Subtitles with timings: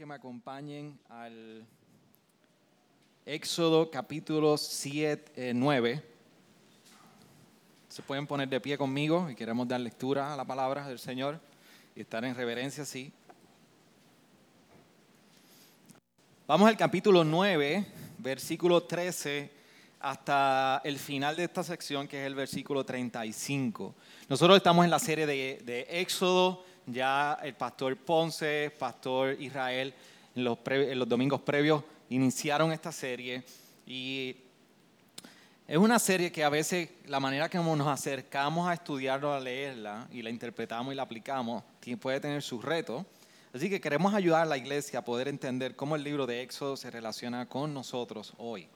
[0.00, 1.62] Que me acompañen al
[3.26, 6.02] Éxodo capítulo 7, 9.
[7.90, 11.38] Se pueden poner de pie conmigo y queremos dar lectura a la palabra del Señor
[11.94, 13.12] y estar en reverencia así.
[16.46, 17.84] Vamos al capítulo 9,
[18.16, 19.50] versículo 13
[20.00, 23.94] hasta el final de esta sección que es el versículo 35.
[24.30, 29.94] Nosotros estamos en la serie de Éxodo, ya el pastor Ponce, pastor Israel,
[30.34, 33.42] en los, pre- en los domingos previos iniciaron esta serie
[33.86, 34.36] y
[35.66, 40.08] es una serie que a veces la manera que nos acercamos a estudiarlo, a leerla
[40.10, 41.62] y la interpretamos y la aplicamos,
[42.00, 43.04] puede tener sus retos.
[43.52, 46.76] Así que queremos ayudar a la iglesia a poder entender cómo el libro de Éxodo
[46.76, 48.68] se relaciona con nosotros hoy.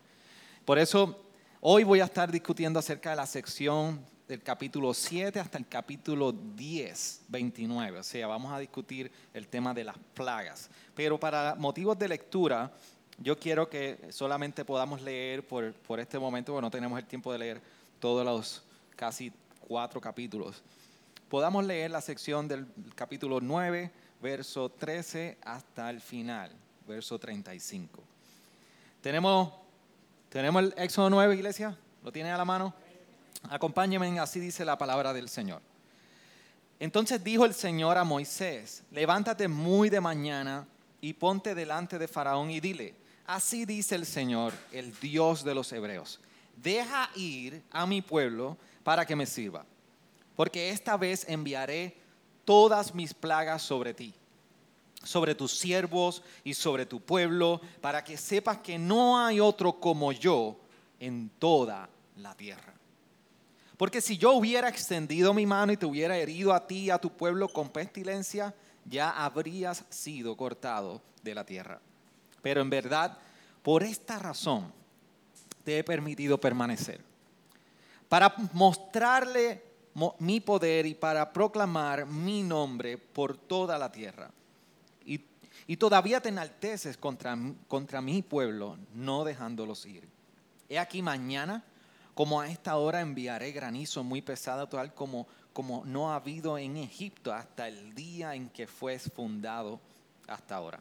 [0.64, 1.20] Por eso,
[1.61, 4.05] hoy voy a estar discutiendo acerca de la sección
[4.42, 7.98] capítulo 7 hasta el capítulo 10, 29.
[7.98, 10.70] O sea, vamos a discutir el tema de las plagas.
[10.94, 12.72] Pero para motivos de lectura,
[13.18, 17.32] yo quiero que solamente podamos leer por, por este momento, porque no tenemos el tiempo
[17.32, 17.60] de leer
[18.00, 18.62] todos los
[18.96, 20.62] casi cuatro capítulos.
[21.28, 23.90] Podamos leer la sección del capítulo 9,
[24.22, 26.50] verso 13 hasta el final,
[26.86, 28.02] verso 35.
[29.00, 29.64] Tenemos
[30.34, 31.78] ¿Tenemos el Éxodo 9, iglesia?
[32.02, 32.74] ¿Lo tienen a la mano?
[33.50, 35.60] Acompáñenme, así dice la palabra del Señor.
[36.80, 40.66] Entonces dijo el Señor a Moisés, levántate muy de mañana
[41.00, 42.94] y ponte delante de Faraón y dile,
[43.26, 46.20] así dice el Señor, el Dios de los hebreos,
[46.56, 49.64] deja ir a mi pueblo para que me sirva,
[50.36, 51.96] porque esta vez enviaré
[52.44, 54.14] todas mis plagas sobre ti
[55.04, 60.12] sobre tus siervos y sobre tu pueblo, para que sepas que no hay otro como
[60.12, 60.56] yo
[60.98, 62.73] en toda la tierra.
[63.77, 66.98] Porque si yo hubiera extendido mi mano y te hubiera herido a ti y a
[66.98, 68.55] tu pueblo con pestilencia,
[68.85, 71.80] ya habrías sido cortado de la tierra.
[72.42, 73.18] Pero en verdad,
[73.63, 74.73] por esta razón
[75.64, 77.01] te he permitido permanecer,
[78.08, 79.63] para mostrarle
[79.95, 84.30] mo- mi poder y para proclamar mi nombre por toda la tierra.
[85.07, 85.23] Y,
[85.67, 87.36] y todavía te enalteces contra,
[87.67, 90.07] contra mi pueblo, no dejándolos ir.
[90.68, 91.64] He aquí mañana,
[92.14, 96.77] como a esta hora, enviaré granizo muy pesado, tal como, como no ha habido en
[96.77, 99.80] Egipto hasta el día en que fue fundado
[100.29, 100.80] hasta ahora.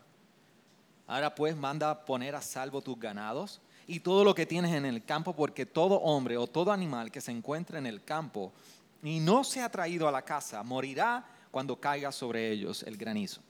[1.07, 5.03] Ahora pues manda poner a salvo tus ganados y todo lo que tienes en el
[5.03, 8.53] campo, porque todo hombre o todo animal que se encuentre en el campo
[9.01, 13.41] y no se ha traído a la casa, morirá cuando caiga sobre ellos el granizo.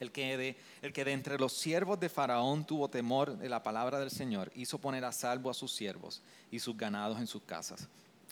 [0.00, 4.52] El que, de, entre los siervos de Faraón tuvo temor de la palabra del Señor,
[4.54, 7.88] hizo poner a salvo a sus siervos y sus ganados en sus casas.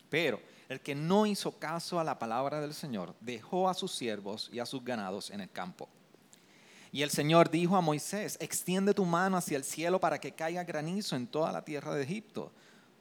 [0.09, 4.49] Pero el que no hizo caso a la palabra del Señor, dejó a sus siervos
[4.53, 5.89] y a sus ganados en el campo.
[6.93, 10.65] Y el Señor dijo a Moisés, extiende tu mano hacia el cielo para que caiga
[10.65, 12.53] granizo en toda la tierra de Egipto,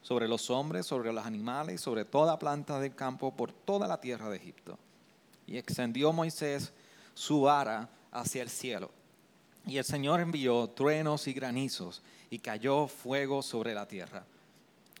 [0.02, 4.28] sobre los hombres, sobre los animales, sobre toda planta del campo, por toda la tierra
[4.28, 4.78] de Egipto.
[5.46, 6.72] Y extendió Moisés
[7.14, 7.88] su vara
[8.20, 8.90] hacia el cielo.
[9.66, 14.24] Y el Señor envió truenos y granizos, y cayó fuego sobre la tierra.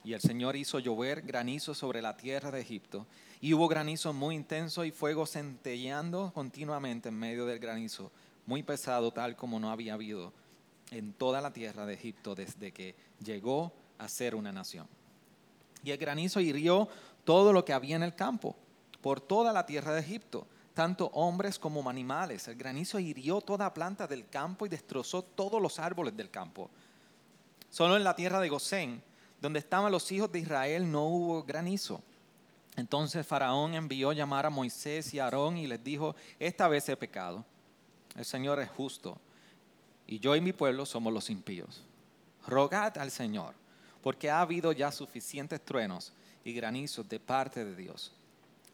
[0.04, 3.06] Y el Señor hizo llover granizo sobre la tierra de Egipto.
[3.40, 8.12] Y hubo granizo muy intenso y fuego centelleando continuamente en medio del granizo,
[8.46, 10.32] muy pesado tal como no había habido
[10.90, 12.94] en toda la tierra de Egipto desde que
[13.24, 14.86] llegó a ser una nación.
[15.82, 16.88] Y el granizo hirió
[17.24, 18.56] todo lo que había en el campo,
[19.00, 20.46] por toda la tierra de Egipto,
[20.76, 22.46] tanto hombres como animales.
[22.48, 26.68] El granizo hirió toda planta del campo y destrozó todos los árboles del campo.
[27.70, 29.02] Solo en la tierra de Gosén,
[29.40, 32.02] donde estaban los hijos de Israel, no hubo granizo.
[32.76, 36.96] Entonces Faraón envió llamar a Moisés y a Aarón y les dijo, esta vez he
[36.98, 37.42] pecado.
[38.14, 39.18] El Señor es justo
[40.06, 41.80] y yo y mi pueblo somos los impíos.
[42.46, 43.54] Rogad al Señor,
[44.02, 46.12] porque ha habido ya suficientes truenos
[46.44, 48.12] y granizos de parte de Dios.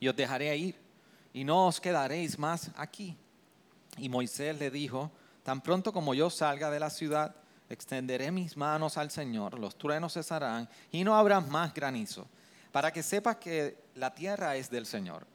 [0.00, 0.91] Y os dejaré ir
[1.32, 3.16] y no os quedaréis más aquí.
[3.98, 5.10] Y Moisés le dijo,
[5.42, 7.34] tan pronto como yo salga de la ciudad,
[7.68, 12.26] extenderé mis manos al Señor, los truenos cesarán y no habrá más granizo,
[12.70, 15.26] para que sepas que la tierra es del Señor.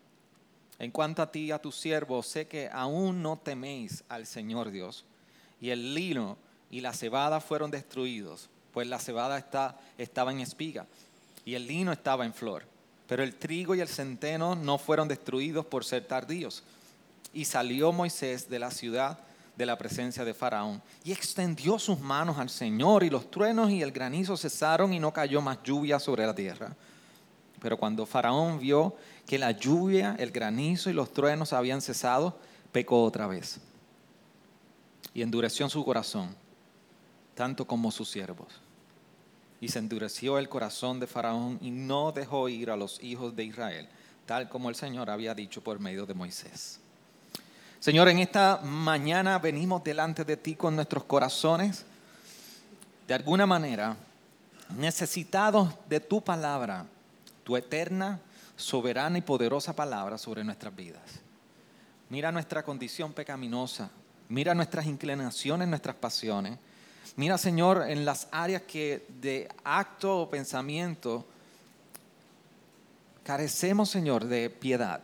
[0.80, 4.70] En cuanto a ti y a tu siervo, sé que aún no teméis al Señor
[4.70, 5.06] Dios.
[5.60, 6.38] Y el lino
[6.70, 9.44] y la cebada fueron destruidos, pues la cebada
[9.98, 10.86] estaba en espiga
[11.46, 12.66] y el lino estaba en flor.
[13.08, 16.64] Pero el trigo y el centeno no fueron destruidos por ser tardíos.
[17.34, 19.20] Y salió Moisés de la ciudad
[19.56, 23.82] de la presencia de Faraón y extendió sus manos al Señor y los truenos y
[23.82, 26.76] el granizo cesaron y no cayó más lluvia sobre la tierra.
[27.60, 28.96] Pero cuando Faraón vio
[29.26, 32.38] que la lluvia, el granizo y los truenos habían cesado,
[32.72, 33.60] pecó otra vez
[35.14, 36.36] y endureció su corazón,
[37.34, 38.48] tanto como sus siervos.
[39.60, 43.44] Y se endureció el corazón de Faraón y no dejó ir a los hijos de
[43.44, 43.88] Israel,
[44.26, 46.80] tal como el Señor había dicho por medio de Moisés.
[47.80, 51.86] Señor, en esta mañana venimos delante de ti con nuestros corazones,
[53.08, 53.96] de alguna manera,
[54.76, 56.86] necesitados de tu palabra,
[57.44, 58.20] tu eterna,
[58.56, 61.22] soberana y poderosa palabra sobre nuestras vidas.
[62.10, 63.90] Mira nuestra condición pecaminosa,
[64.30, 66.58] mira nuestras inclinaciones, nuestras pasiones.
[67.18, 71.26] Mira, Señor, en las áreas que de acto o pensamiento
[73.24, 75.02] carecemos, Señor, de piedad.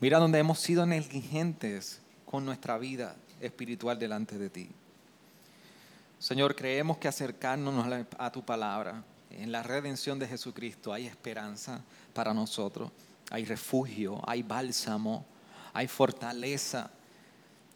[0.00, 4.70] Mira donde hemos sido negligentes con nuestra vida espiritual delante de ti.
[6.18, 7.86] Señor, creemos que acercarnos
[8.18, 11.82] a tu palabra, en la redención de Jesucristo, hay esperanza
[12.14, 12.90] para nosotros,
[13.30, 15.26] hay refugio, hay bálsamo,
[15.74, 16.90] hay fortaleza,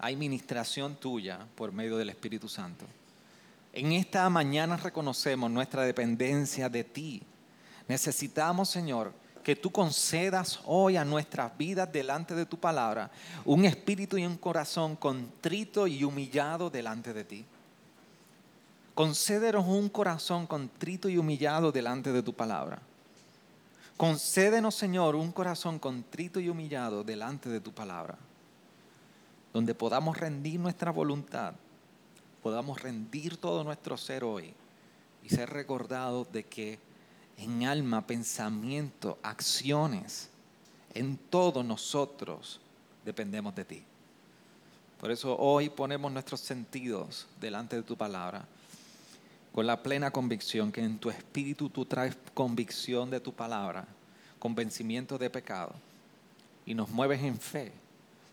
[0.00, 2.87] hay ministración tuya por medio del Espíritu Santo.
[3.73, 7.23] En esta mañana reconocemos nuestra dependencia de ti.
[7.87, 9.12] Necesitamos, Señor,
[9.44, 13.11] que tú concedas hoy a nuestras vidas delante de tu palabra
[13.44, 17.44] un espíritu y un corazón contrito y humillado delante de ti.
[18.94, 22.81] Concédenos un corazón contrito y humillado delante de tu palabra.
[23.97, 28.17] Concédenos, Señor, un corazón contrito y humillado delante de tu palabra,
[29.52, 31.55] donde podamos rendir nuestra voluntad,
[32.43, 34.55] podamos rendir todo nuestro ser hoy
[35.23, 36.79] y ser recordados de que
[37.37, 40.29] en alma, pensamiento, acciones,
[40.94, 42.61] en todo nosotros
[43.05, 43.82] dependemos de ti.
[45.00, 48.44] Por eso hoy ponemos nuestros sentidos delante de tu palabra,
[49.52, 53.87] con la plena convicción que en tu espíritu tú traes convicción de tu palabra,
[54.38, 55.75] convencimiento de pecado,
[56.67, 57.73] y nos mueves en fe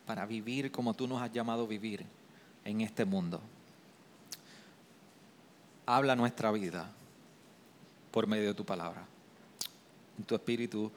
[0.08, 2.04] para vivir como tú nos has llamado vivir
[2.64, 3.42] en este mundo.
[5.86, 6.90] Habla nuestra vida
[8.12, 9.06] por medio de tu palabra.
[10.18, 10.92] En tu espíritu,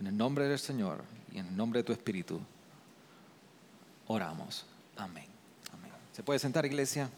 [0.00, 1.02] en el nombre del Señor
[1.32, 2.40] y en el nombre de tu espíritu,
[4.08, 4.66] oramos.
[4.96, 5.26] Amén.
[5.72, 5.92] Amén.
[6.12, 7.08] ¿Se puede sentar, iglesia?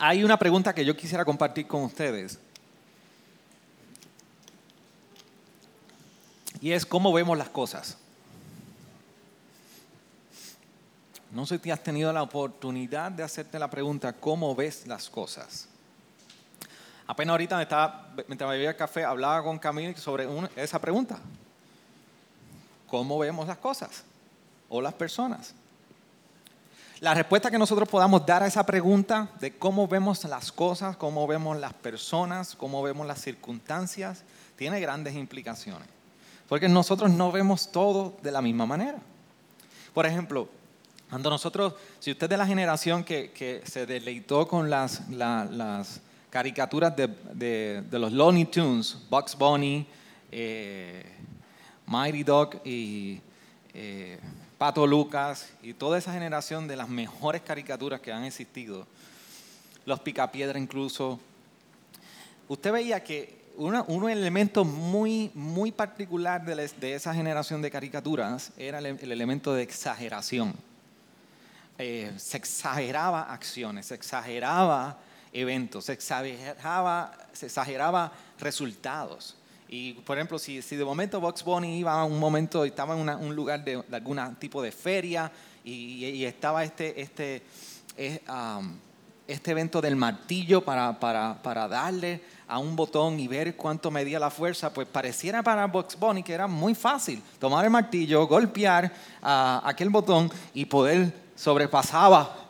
[0.00, 2.38] Hay una pregunta que yo quisiera compartir con ustedes.
[6.60, 7.98] Y es cómo vemos las cosas.
[11.32, 15.68] No sé si has tenido la oportunidad de hacerte la pregunta, ¿cómo ves las cosas?
[17.08, 21.18] Apenas ahorita me estaba, mientras me bebía café, hablaba con Camille sobre esa pregunta.
[22.86, 24.04] ¿Cómo vemos las cosas?
[24.68, 25.54] O las personas.
[27.00, 31.28] La respuesta que nosotros podamos dar a esa pregunta de cómo vemos las cosas, cómo
[31.28, 34.24] vemos las personas, cómo vemos las circunstancias,
[34.56, 35.88] tiene grandes implicaciones.
[36.48, 38.98] Porque nosotros no vemos todo de la misma manera.
[39.94, 40.48] Por ejemplo,
[41.08, 45.00] cuando nosotros, si usted es de la generación que, se deleitó con las,
[46.30, 49.86] caricaturas de, los Looney Tunes, Bugs Bunny,
[50.32, 51.04] eh,
[51.86, 53.20] Mighty Dog y
[53.72, 54.18] eh,
[54.58, 58.86] Pato Lucas y toda esa generación de las mejores caricaturas que han existido,
[59.86, 61.18] los Picapiedra incluso,
[62.48, 69.12] usted veía que un elemento muy, muy particular de, esa generación de caricaturas era el
[69.12, 70.54] elemento de exageración
[71.80, 74.98] eh, se exageraba acciones, se exageraba
[75.32, 79.36] eventos, se exageraba, se exageraba resultados.
[79.68, 83.08] Y por ejemplo, si, si de momento Box Bunny iba a un momento, estaba en
[83.08, 85.30] un lugar de, algún tipo de feria
[85.62, 87.42] y, estaba este, este,
[89.26, 94.18] este evento del martillo para, para, para, darle a un botón y ver cuánto medía
[94.18, 98.90] la fuerza, pues pareciera para Box Bunny que era muy fácil tomar el martillo, golpear
[99.20, 102.48] a aquel botón y poder sobrepasaba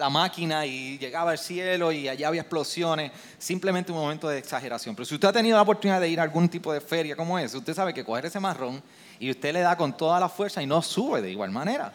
[0.00, 4.96] la máquina y llegaba al cielo y allá había explosiones, simplemente un momento de exageración.
[4.96, 7.38] Pero si usted ha tenido la oportunidad de ir a algún tipo de feria como
[7.38, 8.82] esa, usted sabe que coger ese marrón
[9.20, 11.92] y usted le da con toda la fuerza y no sube de igual manera.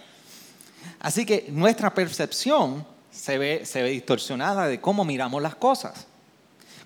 [0.99, 6.05] Así que nuestra percepción se ve, se ve distorsionada de cómo miramos las cosas.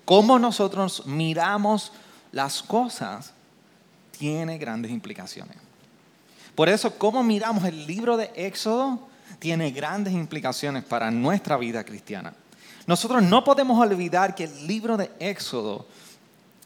[0.05, 1.91] Cómo nosotros miramos
[2.31, 3.33] las cosas
[4.17, 5.57] tiene grandes implicaciones.
[6.55, 12.33] Por eso, cómo miramos el libro de Éxodo tiene grandes implicaciones para nuestra vida cristiana.
[12.85, 15.87] Nosotros no podemos olvidar que el libro de Éxodo,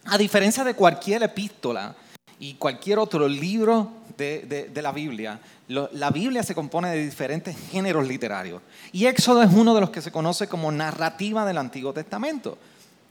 [0.05, 1.95] a diferencia de cualquier epístola
[2.39, 8.61] y cualquier otro libro de, la Biblia, la Biblia se compone de diferentes géneros literarios.
[8.91, 12.57] Y Éxodo es uno de los que se conoce como narrativa del Antiguo Testamento.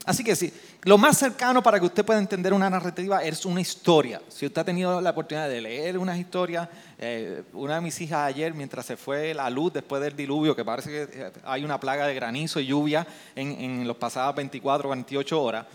[0.05, 0.51] Así que sí,
[0.83, 4.21] lo más cercano para que usted pueda entender una narrativa es una historia.
[4.27, 6.69] Si usted ha tenido la oportunidad de leer una historia,
[6.99, 10.65] eh, una de mis hijas ayer, mientras se fue la luz después del diluvio, que
[10.65, 14.87] parece que eh, hay una plaga de granizo y lluvia en, en los pasados 24
[14.87, 15.65] o 48 horas,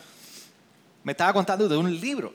[1.04, 2.34] me estaba contando de un libro.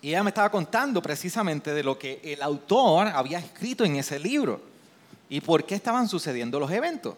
[0.00, 4.20] Y ella me estaba contando precisamente de lo que el autor había escrito en ese
[4.20, 4.60] libro
[5.28, 7.16] y por qué estaban sucediendo los eventos.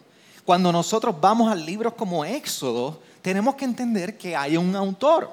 [0.49, 5.31] Cuando nosotros vamos a libros como Éxodo, tenemos que entender que hay un autor.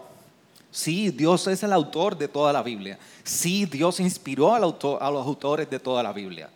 [0.70, 3.00] Sí, Dios es el autor de toda la Biblia.
[3.24, 6.50] Sí, Dios inspiró a los autores de toda la Biblia.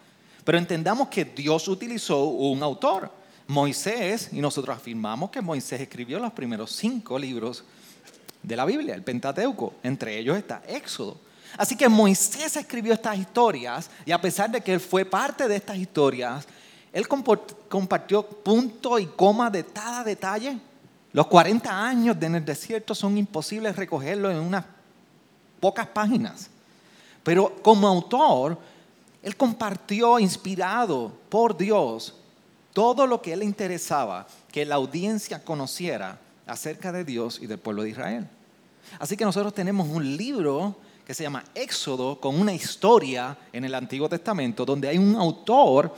[0.43, 3.09] Pero entendamos que Dios utilizó un autor,
[3.47, 7.63] Moisés, y nosotros afirmamos que Moisés escribió los primeros cinco libros
[8.43, 9.75] de la Biblia, el Pentateuco.
[9.83, 11.15] Entre ellos está Éxodo.
[11.57, 15.55] Así que Moisés escribió estas historias y a pesar de que él fue parte de
[15.55, 16.45] estas historias,
[16.91, 20.59] él compartió punto y coma de cada detalle
[21.11, 24.65] los 40 años en el desierto son imposibles recogerlo en unas
[25.59, 26.49] pocas páginas.
[27.23, 28.57] Pero como autor,
[29.23, 32.15] él compartió, inspirado por Dios,
[32.73, 37.59] todo lo que él le interesaba que la audiencia conociera acerca de Dios y del
[37.59, 38.27] pueblo de Israel.
[38.99, 43.73] Así que nosotros tenemos un libro que se llama Éxodo, con una historia en el
[43.73, 45.93] Antiguo Testamento, donde hay un autor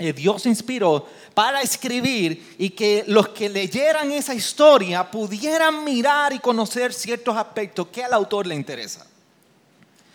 [0.00, 6.92] Dios inspiró para escribir y que los que leyeran esa historia pudieran mirar y conocer
[6.92, 9.06] ciertos aspectos que al autor le interesa.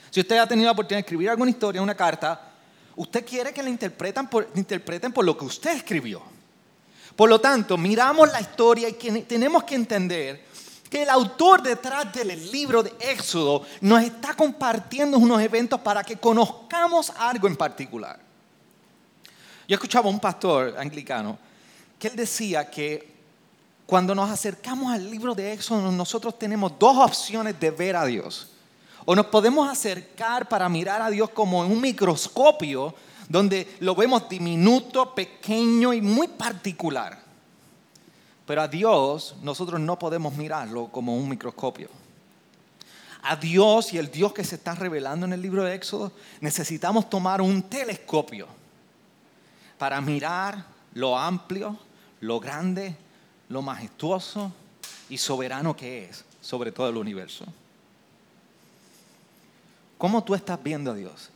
[0.09, 2.51] Si usted ha tenido la oportunidad de escribir alguna historia, una carta,
[2.95, 6.21] usted quiere que la interpreten por, interpreten por lo que usted escribió.
[7.15, 10.43] Por lo tanto, miramos la historia y tenemos que entender
[10.89, 16.17] que el autor detrás del libro de Éxodo nos está compartiendo unos eventos para que
[16.17, 18.24] conozcamos algo en particular.
[19.67, 21.37] Yo escuchaba un pastor anglicano
[21.97, 23.15] que él decía que
[23.85, 28.49] cuando nos acercamos al libro de Éxodo, nosotros tenemos dos opciones de ver a Dios.
[29.05, 32.93] O nos podemos acercar para mirar a Dios como en un microscopio,
[33.29, 37.19] donde lo vemos diminuto, pequeño y muy particular.
[38.45, 41.89] Pero a Dios nosotros no podemos mirarlo como un microscopio.
[43.23, 47.09] A Dios y el Dios que se está revelando en el libro de Éxodo necesitamos
[47.09, 48.47] tomar un telescopio
[49.77, 51.77] para mirar lo amplio,
[52.21, 52.95] lo grande,
[53.49, 54.51] lo majestuoso
[55.09, 57.45] y soberano que es sobre todo el universo.
[59.97, 61.29] ¿Cómo tú estás viendo a Dios?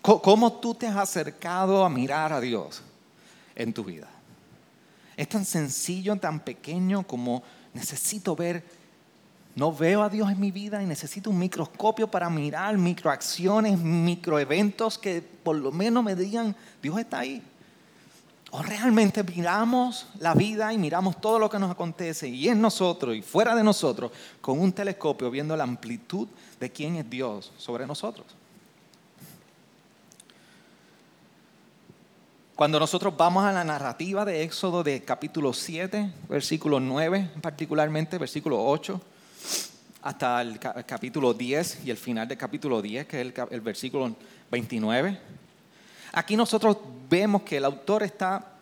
[0.00, 2.82] ¿Cómo tú te has acercado a mirar a Dios
[3.54, 4.08] en tu vida?
[5.16, 7.42] Es tan sencillo, tan pequeño como
[7.74, 8.64] necesito ver
[9.54, 14.98] no veo a Dios en mi vida y necesito un microscopio para mirar microacciones, microeventos
[14.98, 17.42] que por lo menos me digan, Dios está ahí.
[18.50, 23.14] O realmente miramos la vida y miramos todo lo que nos acontece y en nosotros
[23.14, 26.28] y fuera de nosotros con un telescopio viendo la amplitud
[26.58, 28.26] de quién es Dios sobre nosotros.
[32.58, 38.64] Cuando nosotros vamos a la narrativa de Éxodo de capítulo 7, versículo 9, particularmente versículo
[38.64, 39.00] 8,
[40.02, 44.14] hasta el capítulo 10 y el final del capítulo 10, que es el, versículo
[44.50, 45.18] 29.
[46.12, 46.78] Aquí nosotros
[47.10, 48.52] vemos que el autor está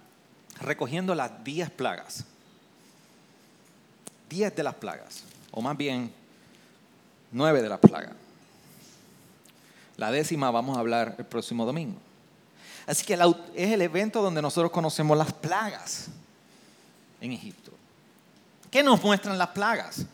[0.60, 2.24] recogiendo las 10 plagas.
[4.28, 6.12] 10 de las plagas, o más bien
[7.30, 8.12] 9 de las plagas.
[9.96, 11.98] La décima vamos a hablar el próximo domingo.
[12.86, 13.14] Así que
[13.54, 16.08] es el evento donde nosotros conocemos las plagas
[17.20, 17.72] en Egipto.
[18.70, 20.06] ¿Qué nos muestran las plagas?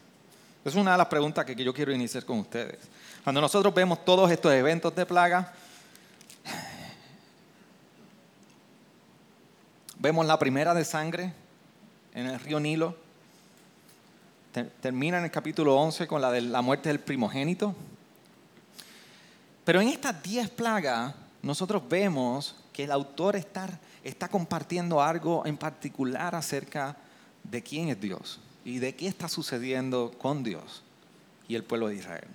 [0.65, 2.79] Es una de las preguntas que yo quiero iniciar con ustedes.
[3.25, 5.53] Cuando nosotros vemos todos estos eventos de plaga,
[9.99, 11.33] vemos la primera de sangre
[12.15, 12.97] en el río Nilo,
[14.81, 17.75] termina en el capítulo 11 con la de la muerte del primogénito.
[19.65, 23.69] Pero en estas 10 plagas, nosotros vemos que el autor está,
[24.05, 26.97] está compartiendo algo en particular acerca
[27.43, 30.83] de quién es Dios y de qué está sucediendo con Dios
[31.49, 32.29] y el pueblo de Israel.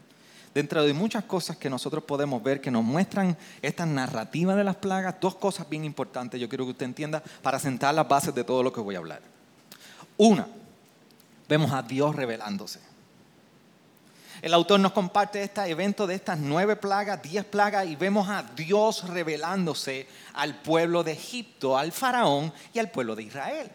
[0.54, 4.76] dentro de muchas cosas que nosotros podemos ver que nos muestran esta narrativa de las
[4.76, 8.44] plagas, dos cosas bien importantes yo quiero que usted entienda para sentar las bases de
[8.44, 9.22] todo lo que voy a hablar.
[10.18, 10.48] Una,
[11.48, 12.80] vemos a Dios revelándose.
[14.42, 18.44] El autor nos comparte este evento de estas nueve plagas, diez plagas, y vemos a
[18.44, 23.72] Dios revelándose al pueblo de Egipto, al faraón y al pueblo de Israel.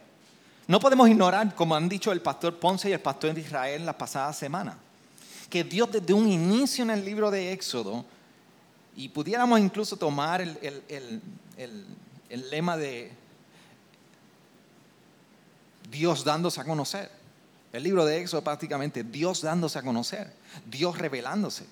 [0.67, 3.97] No podemos ignorar, como han dicho el pastor Ponce y el pastor de Israel la
[3.97, 4.79] pasada semana,
[5.51, 8.05] que Dios desde un inicio en el libro de Éxodo,
[8.95, 10.83] y pudiéramos incluso tomar el,
[11.59, 13.13] el lema de
[15.91, 17.11] Dios dándose a conocer.
[17.73, 20.33] El libro de Éxodo prácticamente Dios dándose a conocer,
[20.67, 21.65] Dios revelándose.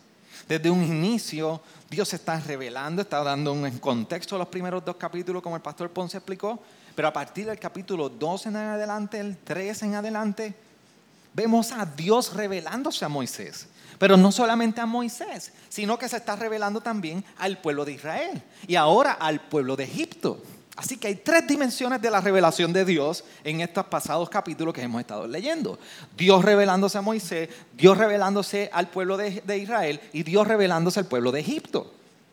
[0.49, 5.43] Desde un inicio, Dios está revelando, está dando un contexto a los primeros dos capítulos,
[5.43, 6.59] como el pastor Ponce explicó,
[6.95, 10.55] pero a partir del capítulo 2 en adelante, el 3 en adelante,
[11.33, 13.69] vemos a Dios revelándose a Moisés.
[13.99, 18.43] Pero no solamente a Moisés, sino que se está revelando también al pueblo de Israel
[18.67, 20.43] y ahora al pueblo de Egipto.
[20.77, 24.81] Así que hay tres dimensiones de la revelación de Dios en estos pasados capítulos que
[24.81, 25.79] hemos estado leyendo.
[26.17, 31.33] Dios revelándose a Moisés, Dios revelándose al pueblo de, Israel y Dios revelándose al pueblo
[31.33, 31.93] de Egipto.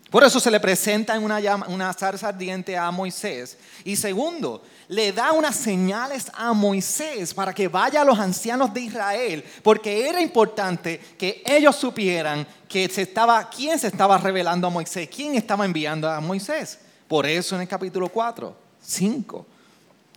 [0.09, 1.37] Por eso se le presenta en una,
[1.67, 3.57] una zarza ardiente a Moisés.
[3.83, 8.81] Y segundo, le da unas señales a Moisés para que vaya a los ancianos de
[8.81, 14.69] Israel, porque era importante que ellos supieran que se estaba, quién se estaba revelando a
[14.69, 16.79] Moisés, quién estaba enviando a Moisés.
[17.07, 19.45] Por eso en el capítulo 4, 5,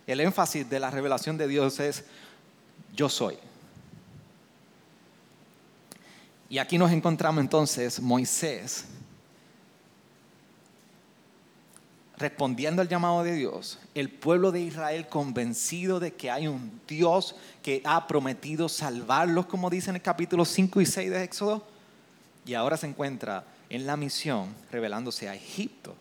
[0.07, 2.05] el énfasis de la revelación de Dios es
[2.95, 3.37] yo soy.
[6.49, 8.85] Y aquí nos encontramos entonces Moisés
[12.21, 17.35] respondiendo al llamado de Dios, el pueblo de Israel convencido de que hay un Dios
[17.61, 21.65] que ha prometido salvarlos, como dice en el capítulo 5 y 6 de Éxodo,
[22.45, 25.95] y ahora se encuentra en la misión revelándose a Egipto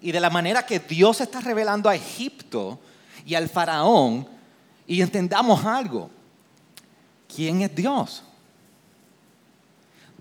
[0.00, 2.78] y de la manera que Dios está revelando a Egipto
[3.24, 4.28] y al faraón,
[4.86, 6.10] y entendamos algo,
[7.34, 8.22] ¿quién es Dios?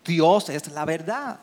[0.04, 1.40] Dios es la verdad.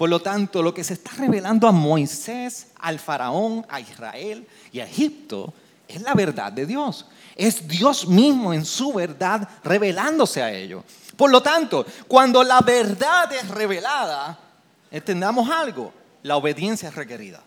[0.00, 4.80] Por lo tanto, lo que se está revelando a Moisés, al faraón, a Israel y
[4.80, 5.52] a Egipto
[5.86, 7.04] es la verdad de Dios.
[7.36, 10.84] Es Dios mismo en su verdad revelándose a ellos.
[11.18, 14.38] Por lo tanto, cuando la verdad es revelada,
[14.90, 17.42] entendamos algo, la obediencia es requerida.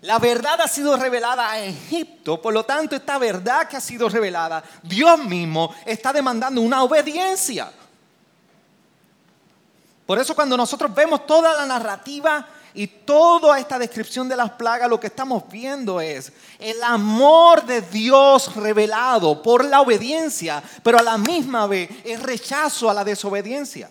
[0.00, 4.08] La verdad ha sido revelada a Egipto, por lo tanto esta verdad que ha sido
[4.08, 7.70] revelada, Dios mismo está demandando una obediencia.
[10.12, 14.90] Por eso cuando nosotros vemos toda la narrativa y toda esta descripción de las plagas,
[14.90, 21.02] lo que estamos viendo es el amor de Dios revelado por la obediencia, pero a
[21.02, 23.90] la misma vez el rechazo a la desobediencia.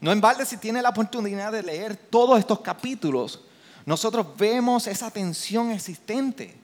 [0.00, 3.42] No en balde si tiene la oportunidad de leer todos estos capítulos,
[3.84, 6.56] nosotros vemos esa tensión existente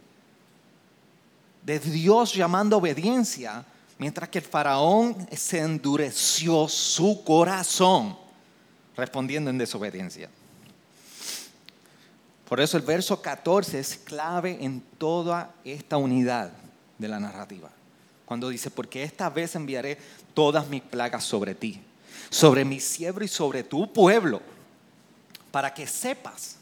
[1.60, 3.62] de Dios llamando obediencia,
[3.98, 8.16] mientras que el faraón se endureció su corazón
[8.96, 10.28] respondiendo en desobediencia.
[12.48, 16.52] Por eso el verso 14 es clave en toda esta unidad
[16.98, 17.70] de la narrativa.
[18.24, 19.98] Cuando dice, porque esta vez enviaré
[20.34, 21.80] todas mis plagas sobre ti
[22.30, 24.40] sobre mi siervo y sobre tu pueblo,
[25.50, 26.56] para que sepas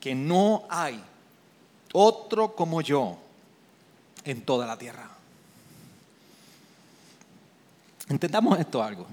[0.00, 1.00] que no hay
[1.92, 3.18] otro como yo
[4.24, 5.17] en toda la tierra.
[8.08, 9.06] Entendamos esto algo.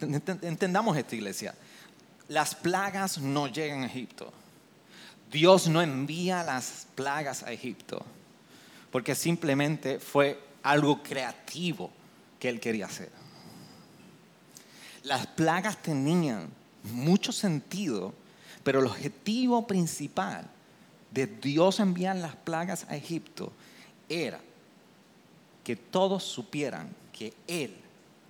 [0.00, 1.54] Entendamos esto, iglesia.
[2.28, 4.32] Las plagas no llegan a Egipto.
[5.30, 8.04] Dios no envía las plagas a Egipto
[8.90, 11.90] porque simplemente fue algo creativo
[12.38, 13.10] que él quería hacer.
[15.04, 16.50] Las plagas tenían
[16.92, 18.12] mucho sentido,
[18.64, 20.46] pero el objetivo principal
[21.10, 23.52] de Dios enviar las plagas a Egipto
[24.08, 24.40] era
[25.64, 27.76] que todos supieran que Él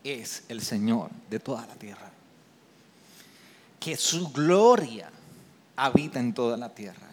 [0.03, 2.11] es el Señor de toda la tierra.
[3.79, 5.11] Que su gloria
[5.77, 7.09] habita en toda la tierra.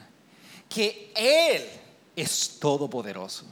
[0.70, 1.64] Que Él
[2.16, 3.46] es todopoderoso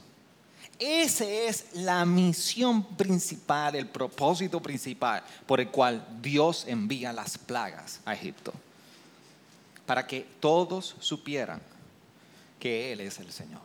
[0.78, 8.00] esa es la misión principal, el propósito principal por el cual Dios envía las plagas
[8.04, 8.52] a Egipto.
[9.86, 11.62] Para que todos supieran
[12.60, 13.62] que Él es el Señor.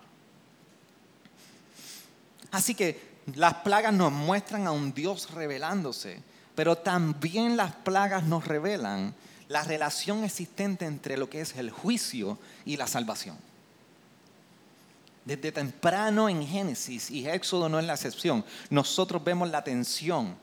[2.52, 6.22] Así que las plagas nos muestran a un Dios revelándose,
[6.56, 9.14] pero también las plagas nos revelan
[9.48, 13.38] la relación existente entre lo que es el juicio y la salvación.
[15.26, 20.36] Desde temprano en Génesis, y Éxodo no es la excepción, nosotros vemos la tensión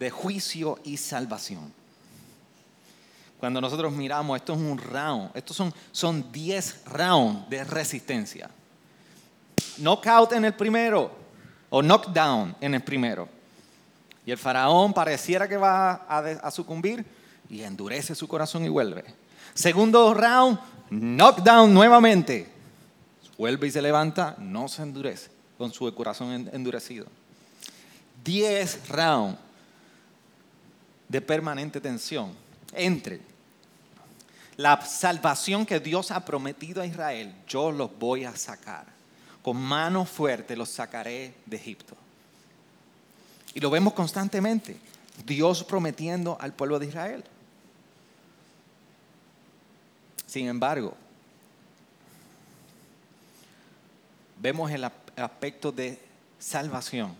[0.00, 1.72] de juicio y salvación.
[3.38, 8.50] Cuando nosotros miramos, esto es un round, estos son, son 10 rounds de resistencia.
[9.78, 11.22] Knockout en el primero
[11.70, 13.28] o knockdown en el primero.
[14.26, 17.04] Y el faraón pareciera que va a, sucumbir
[17.48, 19.04] y endurece su corazón y vuelve.
[19.54, 20.58] Segundo round,
[20.90, 22.48] knockdown nuevamente.
[23.38, 27.06] Vuelve y se levanta, no se endurece con su corazón endurecido.
[28.22, 29.38] Diez rounds
[31.08, 32.32] de permanente tensión
[32.72, 33.20] entre
[34.56, 39.01] la salvación que Dios ha prometido a Israel, yo los voy a sacar.
[39.42, 41.96] Con mano fuerte los sacaré de Egipto.
[43.54, 44.76] Y lo vemos constantemente.
[45.26, 47.24] Dios prometiendo al pueblo de Israel.
[50.26, 50.96] Sin embargo,
[54.40, 56.00] vemos el aspecto de
[56.38, 57.14] salvación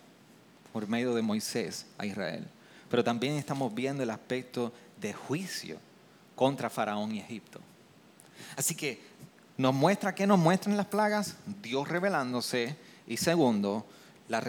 [0.72, 2.48] por medio de Moisés a Israel
[2.92, 5.78] pero también estamos viendo el aspecto de juicio
[6.36, 7.58] contra Faraón y Egipto.
[8.54, 9.00] Así que
[9.56, 11.36] nos muestra, ¿qué nos muestran las plagas?
[11.62, 13.86] Dios revelándose y segundo,
[14.28, 14.42] la,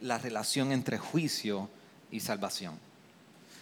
[0.00, 1.68] la relación entre juicio
[2.10, 2.78] y salvación.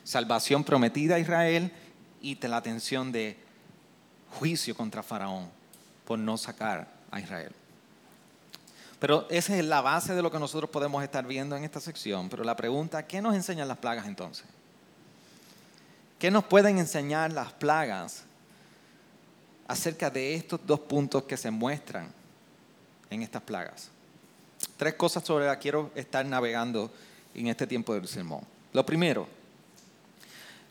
[0.04, 1.72] Salvación prometida a Israel
[2.20, 3.38] y la atención de
[4.38, 5.48] juicio contra Faraón
[6.04, 7.52] por no sacar a Israel.
[8.98, 12.28] Pero esa es la base de lo que nosotros podemos estar viendo en esta sección.
[12.30, 14.46] Pero la pregunta, ¿qué nos enseñan las plagas entonces?
[16.18, 18.24] ¿Qué nos pueden enseñar las plagas
[19.66, 22.12] acerca de estos dos puntos que se muestran
[23.10, 23.90] en estas plagas?
[24.76, 26.90] Tres cosas sobre las que quiero estar navegando
[27.34, 28.40] en este tiempo del sermón.
[28.72, 29.26] Lo primero,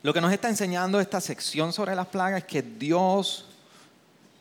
[0.03, 3.45] lo que nos está enseñando esta sección sobre las plagas es que Dios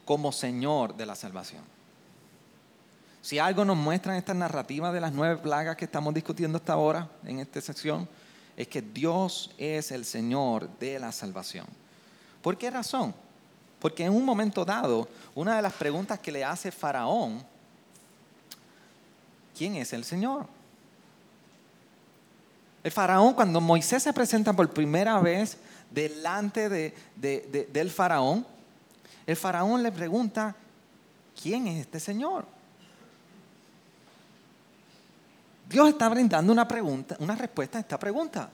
[0.05, 1.63] como Señor de la salvación.
[3.23, 6.75] Si algo nos muestra en esta narrativa de las nueve plagas que estamos discutiendo hasta
[6.75, 8.07] ahora en esta sección,
[8.55, 11.67] es que Dios es el Señor de la salvación.
[12.43, 13.15] ¿Por qué razón?
[13.85, 17.45] Porque en un momento dado, una de las preguntas que le hace Faraón,
[19.55, 20.47] ¿quién es el Señor?
[22.83, 25.59] El faraón, cuando Moisés se presenta por primera vez
[25.91, 28.47] delante del faraón,
[29.27, 30.57] el faraón le pregunta,
[31.43, 32.47] ¿quién es este Señor?
[35.69, 38.49] Dios está brindando una pregunta, una respuesta a esta pregunta.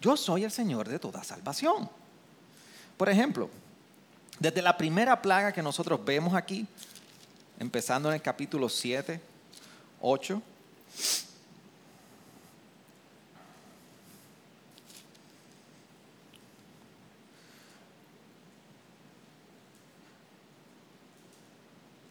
[0.00, 1.88] Yo soy el Señor de toda salvación.
[2.96, 3.48] Por ejemplo,
[4.38, 6.66] desde la primera plaga que nosotros vemos aquí,
[7.58, 9.20] empezando en el capítulo 7,
[10.00, 10.42] 8,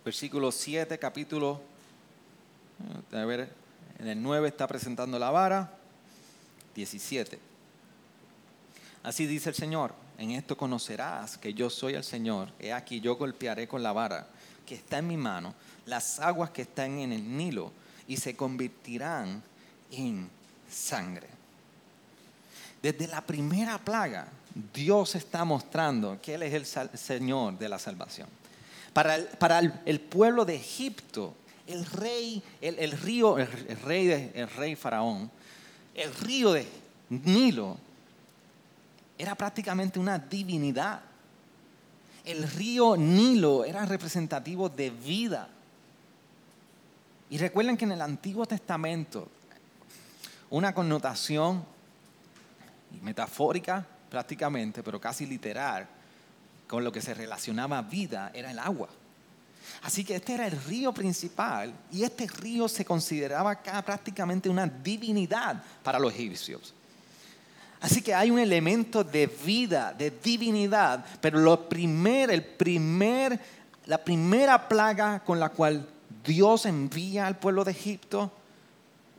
[0.04, 1.62] versículo 7, capítulo,
[3.12, 3.50] a ver,
[4.00, 5.74] en el 9 está presentando la vara.
[6.76, 7.40] 17.
[9.04, 12.50] Así dice el Señor, en esto conocerás que yo soy el Señor.
[12.60, 14.28] He aquí yo golpearé con la vara
[14.66, 15.54] que está en mi mano
[15.86, 17.72] las aguas que están en el Nilo
[18.08, 19.42] y se convertirán
[19.92, 20.30] en
[20.70, 21.28] sangre.
[22.82, 24.28] Desde la primera plaga,
[24.74, 28.28] Dios está mostrando que Él es el Señor de la salvación.
[28.94, 29.16] Para
[29.86, 31.36] el, pueblo de Egipto,
[31.68, 33.48] el rey, el, río, el,
[33.84, 35.30] rey de, el rey faraón,
[35.94, 36.68] el río de
[37.10, 37.78] Nilo
[39.18, 41.02] era prácticamente una divinidad.
[42.24, 45.50] El río Nilo era representativo de vida.
[47.30, 49.30] Y recuerden que en el Antiguo Testamento
[50.50, 51.64] una connotación
[53.02, 55.88] metafórica prácticamente, pero casi literal,
[56.68, 58.90] con lo que se relacionaba vida era el agua.
[59.84, 65.62] Así que este era el río principal y este río se consideraba prácticamente una divinidad
[65.84, 66.74] para los egipcios.
[67.80, 73.40] Así que hay un elemento de vida, de divinidad, pero lo primer, el primer,
[73.86, 75.88] la primera plaga con la cual
[76.24, 78.32] Dios envía al pueblo de Egipto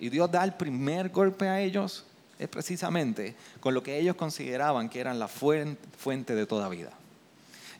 [0.00, 2.04] y Dios da el primer golpe a ellos
[2.38, 6.90] es precisamente con lo que ellos consideraban que eran la fuente de toda vida.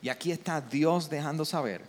[0.01, 1.81] Y aquí está Dios dejando saber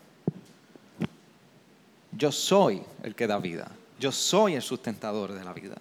[2.12, 3.70] yo soy el que da vida.
[3.98, 5.76] Yo soy el sustentador de la vida.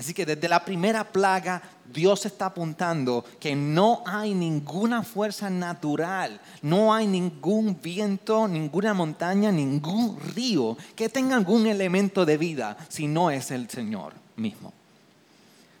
[0.00, 1.60] Así que desde la primera plaga
[1.92, 9.52] Dios está apuntando que no hay ninguna fuerza natural, no hay ningún viento, ninguna montaña,
[9.52, 14.72] ningún río que tenga algún elemento de vida si no es el Señor mismo.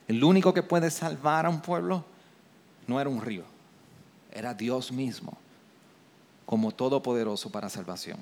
[0.06, 2.04] El único que puede salvar a un pueblo
[2.86, 3.44] no era un río,
[4.30, 5.32] era Dios mismo
[6.44, 8.18] como todopoderoso para salvación.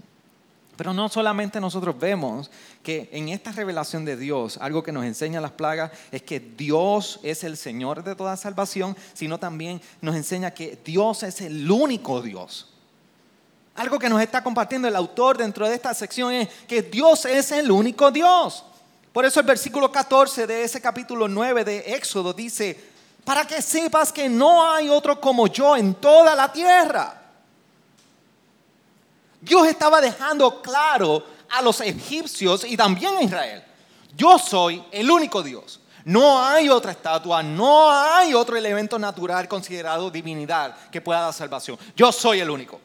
[0.78, 2.52] Pero no solamente nosotros vemos
[2.84, 7.18] que en esta revelación de Dios, algo que nos enseña las plagas es que Dios
[7.24, 12.22] es el Señor de toda salvación, sino también nos enseña que Dios es el único
[12.22, 12.72] Dios.
[13.74, 17.50] Algo que nos está compartiendo el autor dentro de esta sección es que Dios es
[17.50, 18.64] el único Dios.
[19.12, 22.80] Por eso el versículo 14 de ese capítulo 9 de Éxodo dice,
[23.24, 27.27] para que sepas que no hay otro como yo en toda la tierra.
[29.40, 33.64] Dios estaba dejando claro a los egipcios y también a Israel,
[34.16, 35.80] yo soy el único Dios.
[36.04, 41.78] No hay otra estatua, no hay otro elemento natural considerado divinidad que pueda dar salvación.
[41.94, 42.80] Yo soy el único.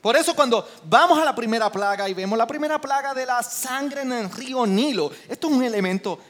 [0.00, 3.42] Por eso cuando vamos a la primera plaga y vemos la primera plaga de la
[3.42, 6.20] sangre en el río Nilo, esto es un elemento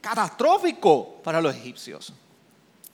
[0.00, 2.12] catastrófico para los egipcios.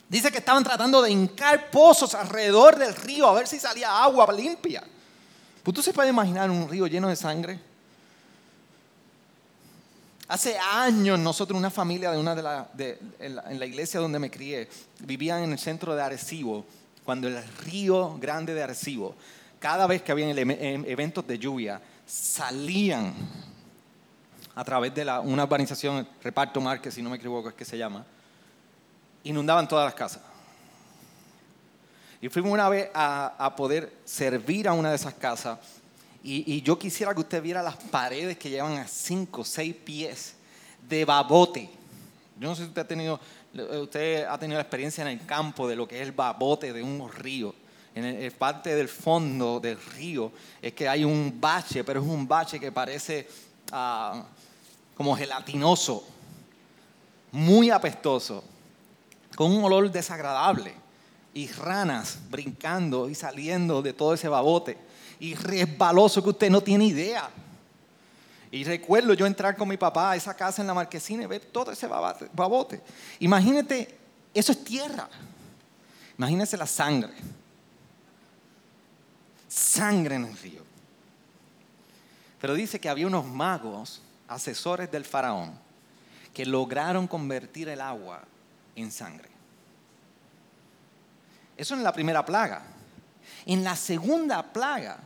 [0.08, 4.32] Dice que estaban tratando de hincar pozos alrededor del río a ver si salía agua
[4.32, 4.80] limpia.
[4.80, 7.58] ¿Usted pues se puede imaginar un río lleno de sangre?
[10.28, 12.68] Hace años nosotros, una familia de una de, la,
[13.18, 14.68] en, la, iglesia donde me crié,
[15.00, 16.64] vivían en el centro de Arecibo,
[17.04, 19.14] cuando el río grande de Arecibo,
[19.58, 23.12] cada vez que había em, eventos de lluvia, salían
[24.54, 28.04] a través de una urbanización, Reparto Márquez, si no me equivoco es que se llama,
[29.26, 30.22] inundaban todas las casas.
[32.20, 35.58] Y fuimos una vez a, poder servir a una de esas casas
[36.22, 40.34] y, yo quisiera que usted viera las paredes que llevan a 5 o 6 pies
[40.88, 41.70] de babote.
[42.38, 43.20] Yo no sé si usted ha, tenido,
[43.80, 46.82] usted ha tenido la experiencia en el campo de lo que es el babote de
[46.82, 47.54] un río.
[47.94, 52.60] En parte del fondo del río es que hay un bache, pero es un bache
[52.60, 53.26] que parece
[53.72, 54.22] ah,
[54.96, 56.06] como gelatinoso,
[57.32, 58.44] muy apestoso
[59.36, 60.74] con un olor desagradable
[61.34, 64.78] y ranas brincando y saliendo de todo ese babote
[65.20, 67.28] y resbaloso que usted no tiene idea.
[68.50, 71.44] Y recuerdo yo entrar con mi papá a esa casa en la marquesina y ver
[71.44, 72.80] todo ese babote.
[73.20, 73.94] Imagínate,
[74.32, 75.08] eso es tierra.
[76.16, 77.12] Imagínese la sangre.
[79.46, 80.62] Sangre en el río.
[82.40, 85.58] Pero dice que había unos magos, asesores del faraón,
[86.32, 88.22] que lograron convertir el agua
[88.76, 89.28] en sangre.
[91.56, 92.62] Eso en la primera plaga.
[93.44, 94.98] En la segunda plaga,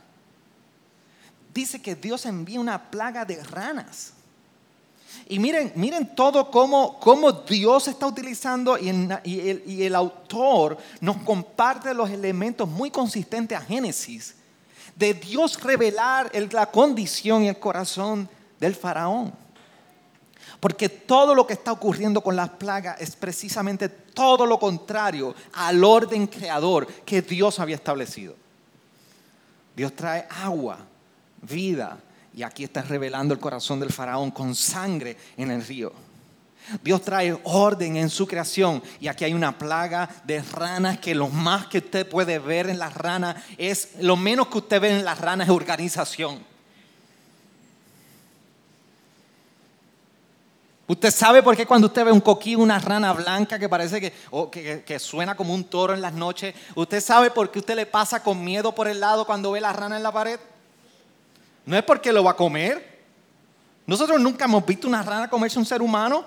[1.53, 4.13] dice que Dios envía una plaga de ranas.
[5.27, 12.67] Y miren, miren todo cómo, Dios está utilizando y, el, autor nos comparte los elementos
[12.67, 14.35] muy consistentes a Génesis
[14.95, 18.29] de Dios revelar la condición y el corazón
[18.59, 19.33] del faraón.
[20.61, 25.83] Porque todo lo que está ocurriendo con las plagas es precisamente todo lo contrario al
[25.83, 28.35] orden creador que Dios había establecido.
[29.75, 30.77] Dios trae agua,
[31.41, 31.97] vida,
[32.33, 35.91] y aquí está revelando el corazón del faraón con sangre en el río.
[36.83, 41.27] Dios trae orden en su creación y aquí hay una plaga de ranas que lo
[41.27, 45.03] más que usted puede ver en las ranas es, lo menos que usted ve en
[45.03, 46.50] las ranas es organización.
[50.91, 54.83] Usted sabe por qué cuando usted ve un coquí, una rana blanca que parece que,
[54.85, 58.21] que, suena como un toro en las noches, usted sabe por qué usted le pasa
[58.21, 60.37] con miedo por el lado cuando ve la rana en la pared.
[61.65, 63.03] No es porque lo va a comer.
[63.85, 66.25] Nosotros nunca hemos visto una rana comerse un ser humano.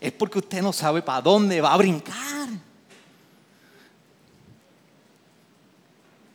[0.00, 2.27] Es porque usted no sabe para dónde va a brincar.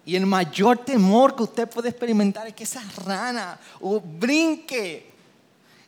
[0.06, 3.58] Y el mayor temor que usted puede experimentar es que esa rana
[4.20, 5.12] brinque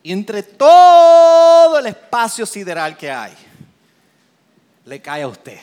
[0.01, 3.33] y entre todo el espacio sideral que hay,
[4.85, 5.57] le cae a usted.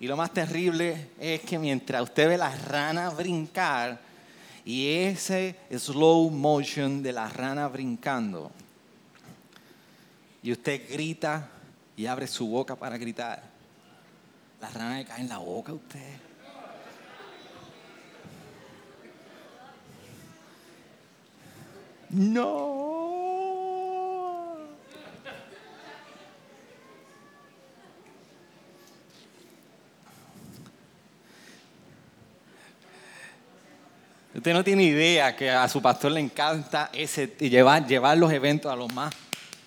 [0.00, 4.00] Y lo más terrible es que mientras usted ve la rana brincar
[4.64, 8.50] y ese slow motion de la rana brincando,
[10.42, 11.48] y usted grita
[11.96, 13.55] y abre su boca para gritar,
[14.66, 16.00] la rana le cae en la boca a usted.
[22.10, 22.86] No.
[34.34, 38.70] Usted no tiene idea que a su pastor le encanta ese, llevar, llevar los eventos
[38.70, 39.14] a lo más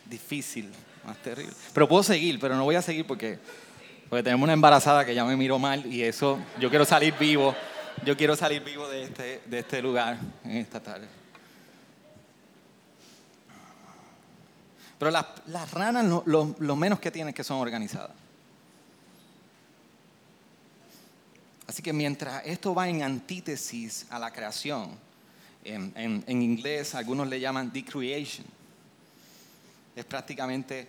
[0.05, 0.71] difícil,
[1.05, 1.53] más terrible.
[1.73, 3.39] Pero puedo seguir, pero no voy a seguir porque
[4.09, 7.55] porque tenemos una embarazada que ya me miró mal y eso, yo quiero salir vivo.
[8.05, 11.07] Yo quiero salir vivo de este, de este lugar en esta tarde.
[14.97, 18.11] Pero las, ranas lo, menos que tienen es que son organizadas.
[21.67, 24.97] Así que mientras esto va en antítesis a la creación,
[25.63, 28.47] en, en inglés algunos le llaman decreation,
[29.95, 30.87] es prácticamente,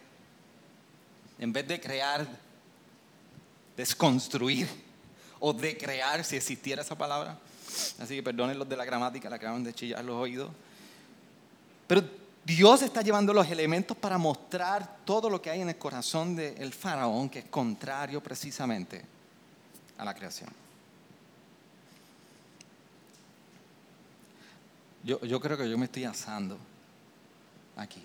[1.39, 2.27] en vez de crear,
[3.81, 4.69] desconstruir
[5.39, 7.39] o de crear, si existiera esa palabra.
[7.99, 10.51] Así que perdonen los de la gramática, la acaban de chillar los oídos.
[11.87, 12.03] Pero
[12.45, 16.73] Dios está llevando los elementos para mostrar todo lo que hay en el corazón del
[16.73, 19.03] faraón, que es contrario precisamente
[19.97, 20.51] a la creación.
[25.03, 26.59] Yo, yo creo que yo me estoy asando
[27.77, 28.03] aquí.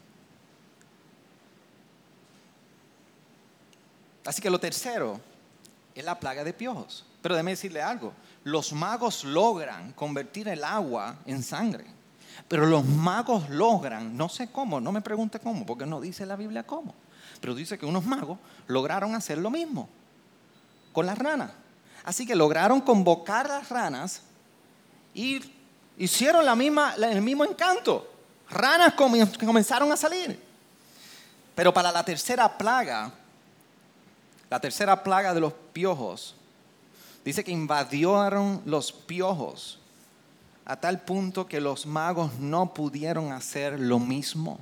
[4.23, 5.34] Así que lo tercero
[5.95, 7.05] es la plaga de piojos.
[7.21, 11.85] Pero déjeme decirle algo, los magos logran convertir el agua en sangre.
[12.47, 16.35] Pero los magos logran, no sé cómo, no me pregunte cómo, porque no dice la
[16.35, 16.93] Biblia cómo,
[17.41, 19.89] pero dice que unos magos lograron hacer lo mismo
[20.91, 21.51] con las ranas.
[22.03, 24.21] Así que lograron convocar las ranas
[25.13, 25.41] y
[25.97, 28.11] hicieron la misma, el mismo encanto.
[28.49, 30.39] Ranas comenzaron a salir.
[31.55, 33.11] Pero para la tercera plaga,
[34.49, 36.35] la tercera plaga de los piojos,
[37.25, 39.79] dice que invadieron los piojos
[40.63, 44.57] a tal punto que los magos no pudieron hacer lo mismo.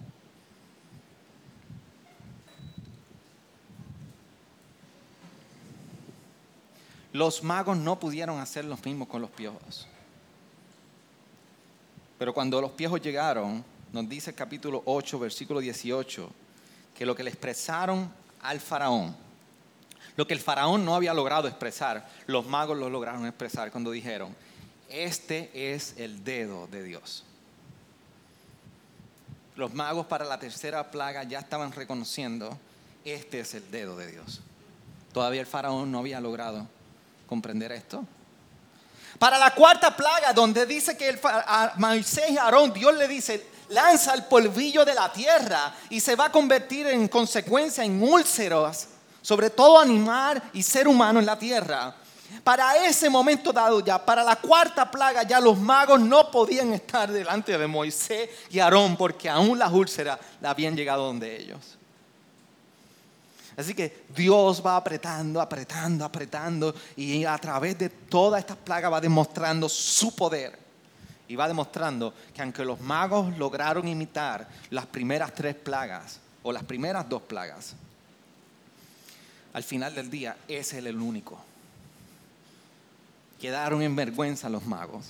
[7.11, 9.87] Los magos no pudieron hacer lo mismo con los piojos.
[12.17, 16.27] Pero cuando los piojos llegaron, nos dice el capítulo 8, versículo 18,
[16.95, 19.15] que lo que le expresaron al faraón,
[20.15, 24.35] lo que el faraón no había logrado expresar, los magos lo lograron expresar cuando dijeron,
[24.89, 27.23] este es el dedo de Dios.
[29.55, 32.57] Los magos para la tercera plaga ya estaban reconociendo,
[33.05, 34.41] este es el dedo de Dios.
[35.13, 36.67] Todavía el faraón no había logrado
[37.27, 38.05] comprender esto.
[39.19, 43.45] Para la cuarta plaga, donde dice que el, a Moisés y Aarón, Dios le dice,
[43.69, 48.87] lanza el polvillo de la tierra y se va a convertir en consecuencia en úlceros
[49.23, 51.95] sobre todo animal y ser humano en la tierra.
[52.43, 57.11] Para ese momento dado ya, para la cuarta plaga, ya los magos no podían estar
[57.11, 61.77] delante de Moisés y Aarón porque aún las úlceras habían llegado donde ellos.
[63.55, 68.99] Así que Dios va apretando, apretando, apretando y a través de toda esta plaga va
[68.99, 70.61] demostrando su poder.
[71.25, 76.63] Y va demostrando que aunque los magos lograron imitar las primeras tres plagas o las
[76.63, 77.75] primeras dos plagas,
[79.53, 81.39] al final del día es el único
[83.43, 85.07] quedaron en vergüenza los magos.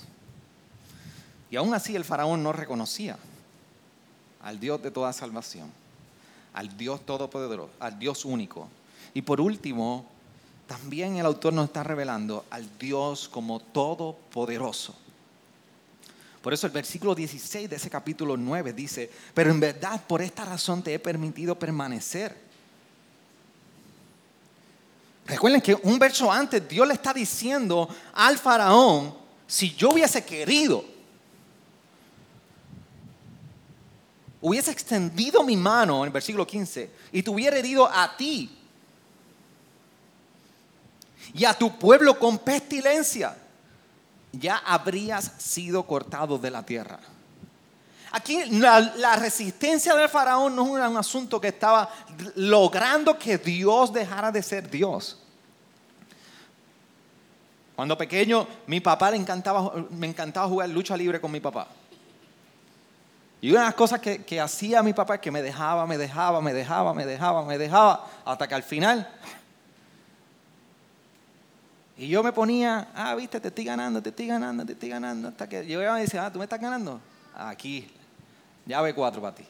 [1.52, 3.16] Y aún así el faraón no reconocía
[4.42, 5.70] al Dios de toda salvación,
[6.52, 8.66] al Dios todopoderoso, al Dios único.
[9.14, 10.10] Y por último,
[10.66, 14.96] también el autor nos está revelando al Dios como todopoderoso.
[16.42, 20.44] Por eso el versículo 16 de ese capítulo 9 dice, pero en verdad por esta
[20.44, 22.36] razón te he permitido permanecer
[25.26, 29.14] Recuerden que un verso antes Dios le está diciendo al faraón,
[29.46, 30.84] si yo hubiese querido,
[34.40, 38.58] hubiese extendido mi mano en el versículo 15 y te hubiera herido a ti
[41.32, 43.36] y a tu pueblo con pestilencia,
[44.32, 47.00] ya habrías sido cortado de la tierra.
[48.16, 51.90] Aquí la, resistencia del faraón no era un asunto que estaba
[52.36, 55.18] logrando que Dios dejara de ser Dios.
[57.74, 61.66] Cuando pequeño, mi papá le encantaba, me encantaba jugar lucha libre con mi papá.
[63.40, 66.40] Y una de las cosas que, hacía mi papá es que me dejaba, me dejaba,
[66.40, 69.10] me dejaba, me dejaba, me dejaba, hasta que al final
[71.96, 75.28] y yo me ponía, ah, viste, te estoy ganando, te estoy ganando, te estoy ganando.
[75.28, 77.00] Hasta que yo y decía, ah, tú me estás ganando.
[77.34, 77.88] Aquí,
[78.66, 79.44] Llave cuatro para ti.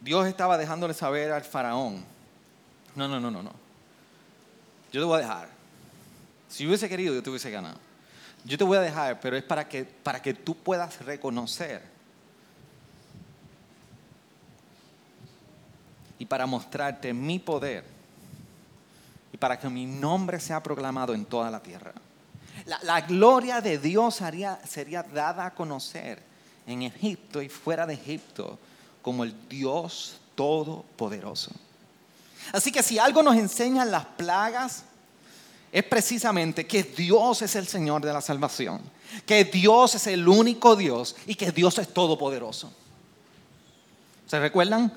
[0.00, 2.04] Dios estaba dejándole saber al faraón,
[2.94, 3.52] no, no, no, no, no.
[4.92, 5.48] Yo te voy a dejar.
[6.48, 7.78] Si hubiese querido, yo te hubiese ganado.
[8.44, 11.82] Yo te voy a dejar, pero es para que, para que tú puedas reconocer
[16.18, 17.97] y para mostrarte mi poder
[19.38, 21.92] para que mi nombre sea proclamado en toda la tierra.
[22.82, 24.20] La, gloria de Dios
[24.64, 26.22] sería dada a conocer
[26.66, 28.58] en Egipto y fuera de Egipto
[29.00, 31.50] como el Dios todopoderoso.
[32.52, 34.84] Así que si algo nos enseñan las plagas,
[35.72, 38.80] es precisamente que Dios es el Señor de la salvación,
[39.26, 42.72] que Dios es el único Dios y que Dios es todopoderoso.
[44.26, 44.92] ¿Se recuerdan?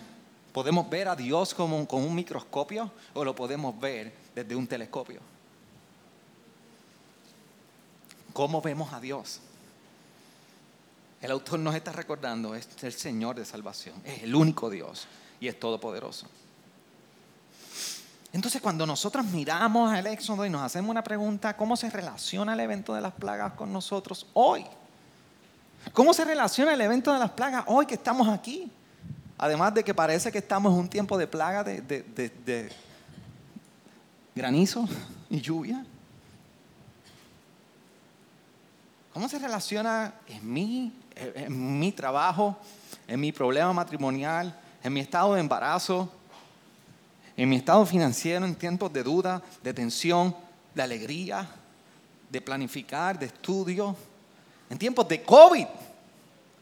[0.54, 5.22] ¿Podemos ver a Dios como, con un microscopio o lo podemos ver desde un telescopio?
[8.34, 9.40] ¿Cómo vemos a Dios?
[11.22, 15.08] El autor nos está recordando, es el Señor de salvación, es el único Dios
[15.40, 16.28] y es todopoderoso.
[18.34, 22.60] Entonces cuando nosotros miramos el Éxodo y nos hacemos una pregunta, ¿cómo se relaciona el
[22.62, 24.66] evento de las plagas con nosotros hoy?
[25.94, 28.72] ¿Cómo se relaciona el evento de las plagas hoy que estamos aquí?
[29.42, 32.72] Además de que parece que estamos en un tiempo de plaga, de, de
[34.36, 34.88] granizo
[35.32, 35.84] y lluvia.
[39.12, 42.56] ¿Cómo se relaciona en mí, en mi trabajo,
[43.08, 46.08] en mi problema matrimonial, en mi estado de embarazo,
[47.36, 50.36] en mi estado financiero, en tiempos de duda, de tensión,
[50.76, 51.50] de alegría,
[52.30, 53.96] de planificar, de estudio,
[54.70, 55.66] en tiempos de COVID?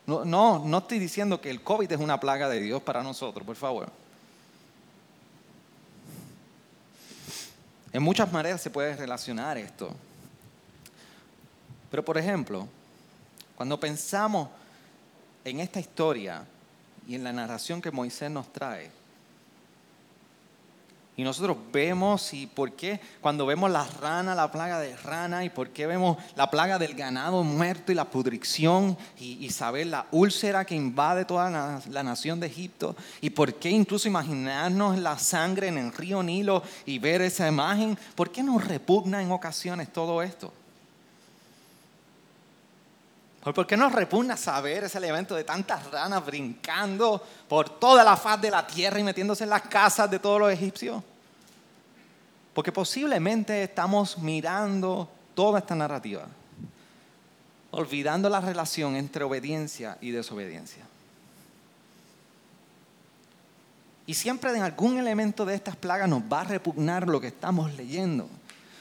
[0.10, 3.46] No, no, no estoy diciendo que el COVID es una plaga de Dios para nosotros,
[3.46, 3.92] por favor.
[7.94, 9.96] En muchas maneras se puede relacionar esto.
[11.92, 12.68] Pero por ejemplo,
[13.56, 14.50] cuando pensamos
[15.46, 16.44] en esta historia
[17.08, 18.90] y en la narración que Moisés nos trae,
[21.20, 25.50] y nosotros vemos y por qué cuando vemos la rana, la plaga de rana, y
[25.50, 30.64] por qué vemos la plaga del ganado muerto y la pudrición y, saber la úlcera
[30.64, 35.68] que invade toda la, la, nación de Egipto, y por qué incluso imaginarnos la sangre
[35.68, 40.22] en el río Nilo y ver esa imagen, ¿por qué nos repugna en ocasiones todo
[40.22, 40.54] esto?
[43.42, 48.42] ¿Por qué nos repugna saber ese elemento de tantas ranas brincando por toda la faz
[48.42, 51.02] de la tierra y metiéndose en las casas de todos los egipcios?
[52.54, 56.28] Porque posiblemente estamos mirando toda esta narrativa,
[57.72, 60.84] olvidando la relación entre obediencia y desobediencia.
[64.06, 67.74] Y siempre en algún elemento de estas plagas nos va a repugnar lo que estamos
[67.76, 68.28] leyendo.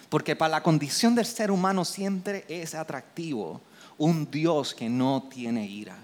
[0.09, 3.61] Porque para la condición del ser humano siempre es atractivo
[3.99, 5.97] un Dios que no tiene ira.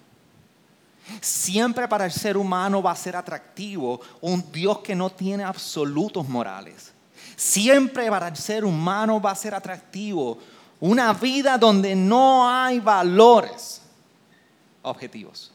[1.20, 6.28] Siempre para el ser humano va a ser atractivo un Dios que no tiene absolutos
[6.28, 6.92] morales.
[7.36, 10.38] Siempre para el ser humano va a ser atractivo
[10.80, 13.82] una vida donde no hay valores
[14.82, 15.52] objetivos.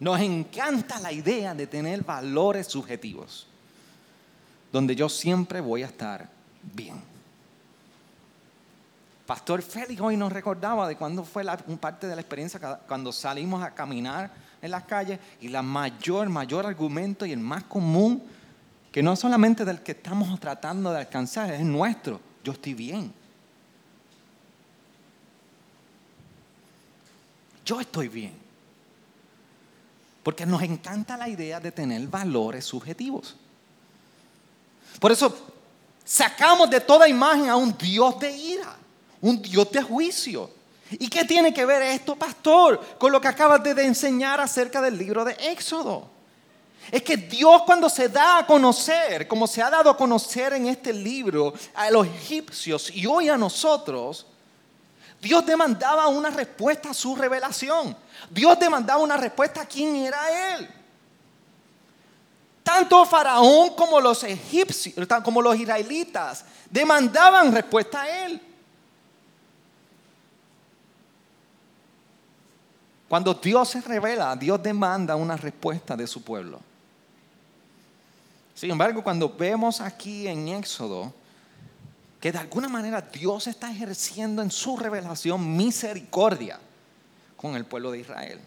[0.00, 3.46] Nos encanta la idea de tener valores subjetivos,
[4.72, 6.28] donde yo siempre voy a estar
[6.62, 7.13] bien.
[9.26, 13.62] Pastor Félix hoy nos recordaba de cuándo fue la, parte de la experiencia cuando salimos
[13.62, 18.22] a caminar en las calles y la mayor, mayor argumento y el más común,
[18.92, 23.12] que no solamente del que estamos tratando de alcanzar, es nuestro, yo estoy bien.
[27.64, 28.34] Yo estoy bien.
[30.22, 33.36] Porque nos encanta la idea de tener valores subjetivos.
[35.00, 35.34] Por eso
[36.04, 38.83] sacamos de toda imagen a un Dios de ira
[39.24, 40.50] un Dios de juicio.
[40.90, 44.98] ¿Y qué tiene que ver esto, pastor, con lo que acabas de enseñar acerca del
[44.98, 46.10] libro de Éxodo?
[46.92, 50.66] Es que Dios cuando se da a conocer, como se ha dado a conocer en
[50.66, 54.26] este libro a los egipcios y hoy a nosotros,
[55.22, 57.96] Dios demandaba una respuesta a su revelación.
[58.28, 60.68] Dios demandaba una respuesta a quién era Él.
[62.62, 68.53] Tanto Faraón como los egipcios, como los israelitas, demandaban respuesta a Él.
[73.08, 76.60] Cuando Dios se revela, Dios demanda una respuesta de su pueblo.
[78.54, 81.12] Sin embargo, cuando vemos aquí en Éxodo
[82.24, 86.58] que de alguna manera Dios está ejerciendo en su revelación misericordia
[87.36, 88.40] con el pueblo de Israel.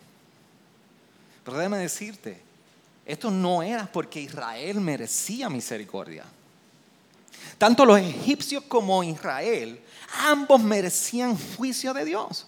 [1.44, 2.42] Pero déjame decirte,
[3.06, 6.26] esto no era porque Israel merecía misericordia.
[7.60, 9.80] Tanto los egipcios como Israel,
[10.26, 12.48] ambos merecían juicio de Dios.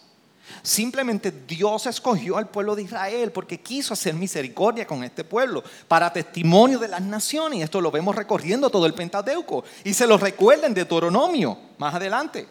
[0.62, 6.12] Simplemente Dios escogió al pueblo de Israel porque quiso hacer misericordia con este pueblo para
[6.12, 7.60] testimonio de las naciones.
[7.60, 9.64] Y esto lo vemos recorriendo todo el Pentateuco.
[9.84, 12.48] Y se lo recuerden de Deuteronomio más adelante.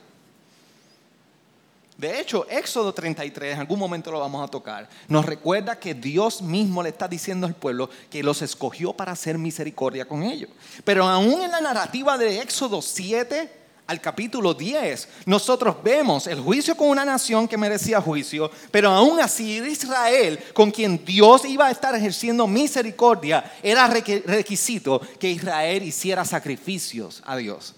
[1.99, 6.43] De hecho, Éxodo 33, en algún momento lo vamos a tocar, nos recuerda que Dios
[6.43, 10.49] mismo le está diciendo al pueblo que los escogió para hacer misericordia con ellos.
[10.85, 13.51] Pero aún en la narrativa de Éxodo 7,
[13.89, 19.19] al capítulo 10, nosotros vemos el juicio con una nación que merecía juicio, pero aún
[19.19, 26.27] así Israel, con quien Dios iba a estar ejerciendo misericordia, era requisito que Israel hiciera
[26.27, 27.75] sacrificios a Dios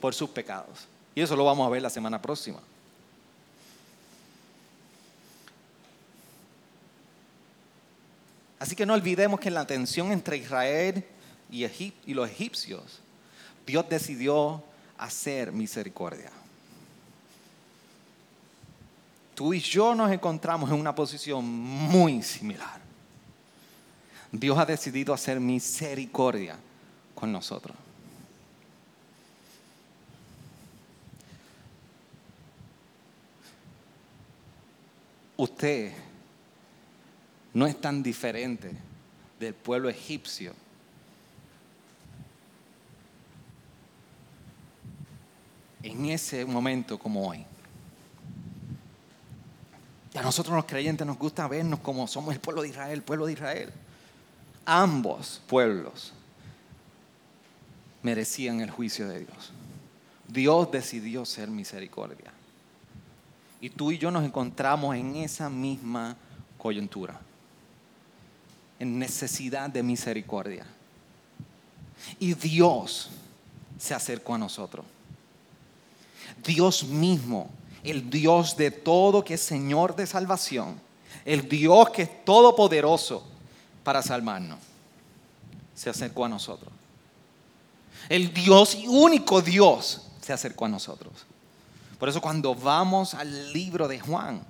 [0.00, 0.88] por sus pecados.
[1.14, 2.58] Y eso lo vamos a ver la semana próxima.
[8.58, 11.04] Así que no olvidemos que la tensión entre Israel
[11.48, 13.02] y, y los egipcios,
[13.66, 14.62] Dios decidió
[14.98, 16.30] hacer misericordia.
[19.34, 22.80] Tú y yo nos encontramos en una posición muy similar.
[24.30, 26.56] Dios ha decidido hacer misericordia
[27.14, 27.76] con nosotros.
[35.36, 35.92] Usted
[37.54, 38.70] no es tan diferente
[39.40, 40.54] del pueblo egipcio.
[45.82, 47.44] En ese momento como hoy.
[50.14, 53.02] Y a nosotros los creyentes nos gusta vernos como somos el pueblo de Israel, el
[53.02, 53.72] pueblo de Israel.
[54.64, 56.12] Ambos pueblos
[58.02, 59.52] merecían el juicio de Dios.
[60.28, 62.32] Dios decidió ser misericordia.
[63.60, 66.16] Y tú y yo nos encontramos en esa misma
[66.58, 67.20] coyuntura,
[68.78, 70.66] en necesidad de misericordia.
[72.18, 73.10] Y Dios
[73.78, 74.84] se acercó a nosotros.
[76.42, 77.50] Dios mismo
[77.82, 80.80] el Dios de todo, que es Señor de salvación,
[81.24, 83.24] el Dios que es todopoderoso
[83.82, 84.58] para salvarnos,
[85.74, 86.72] se acercó a nosotros.
[88.08, 91.12] El Dios y único Dios se acercó a nosotros.
[91.98, 94.44] Por eso cuando vamos al libro de Juan,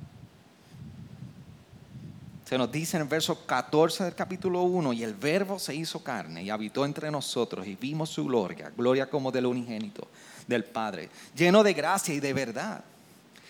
[2.47, 6.03] se nos dice en el verso 14 del capítulo 1, y el verbo se hizo
[6.03, 10.07] carne y habitó entre nosotros y vimos su gloria, gloria como del unigénito
[10.47, 12.83] del Padre, lleno de gracia y de verdad.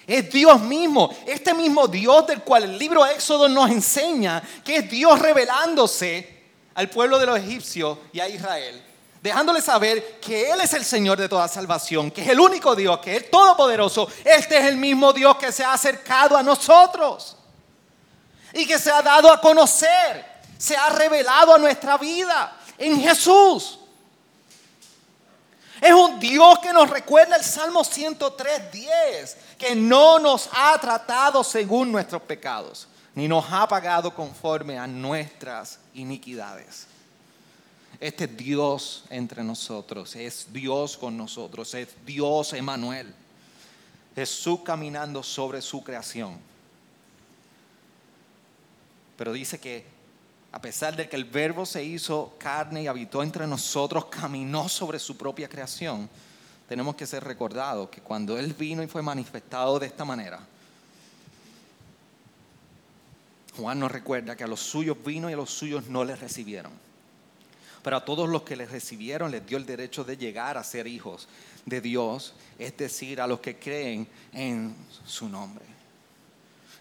[0.06, 4.90] Es Dios mismo, este mismo Dios del cual el libro Éxodo nos enseña que es
[4.90, 6.42] Dios revelándose
[6.74, 8.82] al pueblo de los egipcios y a Israel,
[9.22, 12.98] dejándole saber que Él es el Señor de toda salvación, que es el único Dios,
[12.98, 14.08] que es todopoderoso.
[14.24, 17.36] Este es el mismo Dios que se ha acercado a nosotros
[18.52, 20.24] y que se ha dado a conocer,
[20.58, 23.78] se ha revelado a nuestra vida en Jesús.
[25.82, 31.42] Es un Dios que nos recuerda el Salmo 103, 10, que no nos ha tratado
[31.42, 36.86] según nuestros pecados, ni nos ha pagado conforme a nuestras iniquidades.
[37.98, 43.12] Este Dios entre nosotros, es Dios con nosotros, es Dios Emanuel.
[44.14, 46.38] Jesús caminando sobre su creación.
[49.16, 49.84] Pero dice que
[50.52, 54.98] a pesar de que el verbo se hizo carne y habitó entre nosotros, caminó sobre
[54.98, 56.08] su propia creación,
[56.68, 60.40] tenemos que ser recordados que cuando Él vino y fue manifestado de esta manera,
[63.56, 66.72] Juan nos recuerda que a los suyos vino y a los suyos no les recibieron.
[67.82, 70.86] Pero a todos los que les recibieron les dio el derecho de llegar a ser
[70.86, 71.28] hijos
[71.66, 74.74] de Dios, es decir, a los que creen en
[75.04, 75.64] su nombre.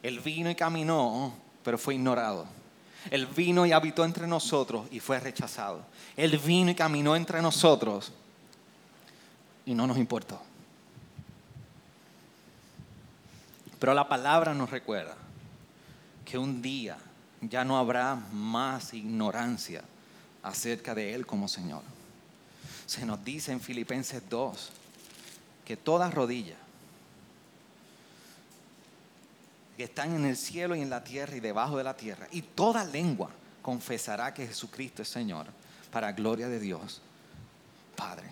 [0.04, 2.61] Él vino y caminó, pero fue ignorado
[3.10, 5.82] él vino y habitó entre nosotros y fue rechazado.
[6.16, 8.12] Él vino y caminó entre nosotros
[9.66, 10.40] y no nos importó.
[13.80, 15.16] Pero la palabra nos recuerda
[16.24, 16.98] que un día
[17.42, 19.84] ya no habrá más ignorancia
[20.44, 21.82] acerca de Él como Señor.
[22.86, 24.70] Se nos dice en Filipenses 2
[25.66, 26.58] que toda rodilla
[29.82, 32.28] que están en el cielo y en la tierra y debajo de la tierra.
[32.30, 33.32] Y toda lengua
[33.64, 35.48] confesará que Jesucristo es Señor,
[35.92, 37.02] para gloria de Dios,
[37.96, 38.32] Padre.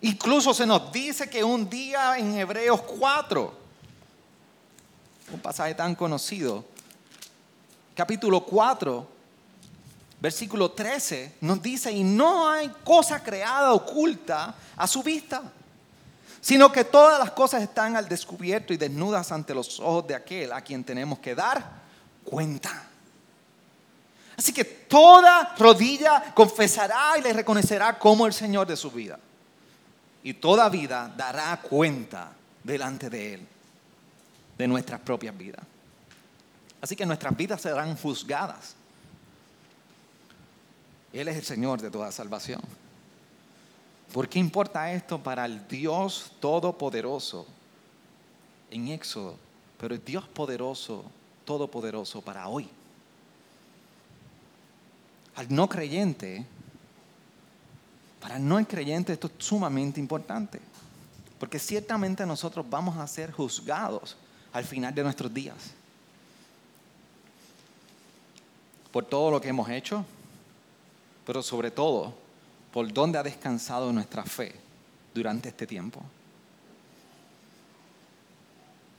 [0.00, 3.54] Incluso se nos dice que un día en Hebreos 4,
[5.34, 6.64] un pasaje tan conocido,
[7.94, 9.06] capítulo 4,
[10.18, 15.42] versículo 13, nos dice, y no hay cosa creada oculta a su vista
[16.46, 20.52] sino que todas las cosas están al descubierto y desnudas ante los ojos de aquel
[20.52, 21.60] a quien tenemos que dar
[22.22, 22.84] cuenta.
[24.36, 29.18] Así que toda rodilla confesará y le reconocerá como el Señor de su vida.
[30.22, 32.30] Y toda vida dará cuenta
[32.62, 33.48] delante de Él,
[34.56, 35.64] de nuestras propias vidas.
[36.80, 38.76] Así que nuestras vidas serán juzgadas.
[41.12, 42.60] Él es el Señor de toda salvación.
[44.12, 47.46] ¿Por qué importa esto para el Dios todopoderoso
[48.70, 49.36] en Éxodo?
[49.78, 51.04] Pero el Dios poderoso,
[51.44, 52.68] todopoderoso para hoy.
[55.34, 56.46] Al no creyente,
[58.20, 60.60] para el no creyente esto es sumamente importante.
[61.38, 64.16] Porque ciertamente nosotros vamos a ser juzgados
[64.52, 65.56] al final de nuestros días.
[68.90, 70.04] Por todo lo que hemos hecho,
[71.26, 72.14] pero sobre todo
[72.76, 74.54] por dónde ha descansado nuestra fe
[75.14, 76.02] durante este tiempo.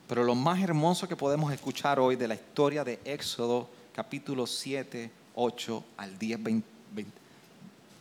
[0.08, 5.12] Pero lo más hermoso que podemos escuchar hoy de la historia de Éxodo capítulo 7,
[5.36, 6.68] 8 al 10, 20,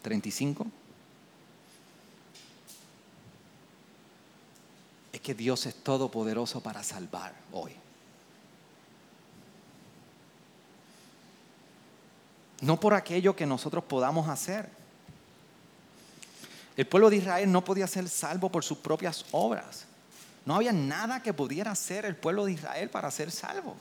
[0.01, 0.67] 35?
[5.13, 7.73] Es que Dios es todopoderoso para salvar hoy.
[12.63, 14.76] No por aquello que nosotros podamos hacer.
[16.77, 19.87] El pueblo de Israel no podía ser salvo por sus propias obras.
[20.45, 23.75] No había nada que pudiera hacer el pueblo de Israel para ser salvo.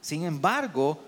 [0.00, 0.98] Sin embargo,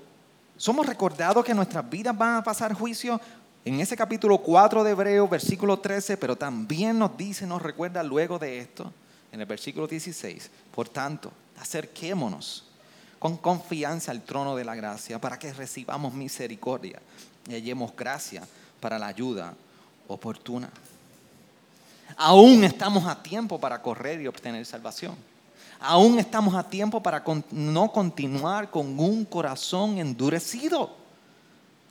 [0.56, 3.20] somos recordados que nuestras vidas van a pasar juicio
[3.64, 8.38] en ese capítulo 4 de Hebreo, versículo 13, pero también nos dice, nos recuerda luego
[8.38, 8.92] de esto,
[9.32, 12.68] en el versículo 16, por tanto, acerquémonos
[13.18, 17.00] con confianza al trono de la gracia para que recibamos misericordia
[17.48, 18.46] y hallemos gracia
[18.80, 19.54] para la ayuda
[20.08, 20.68] oportuna.
[22.16, 25.14] Aún estamos a tiempo para correr y obtener salvación.
[25.80, 30.96] Aún estamos a tiempo para no continuar con un corazón endurecido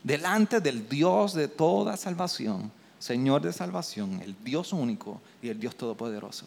[0.03, 5.75] delante del Dios de toda salvación, Señor de salvación, el Dios único y el Dios
[5.75, 6.45] todopoderoso.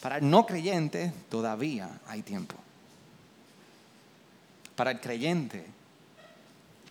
[0.00, 2.56] Para el no creyente todavía hay tiempo.
[4.74, 5.66] Para el creyente,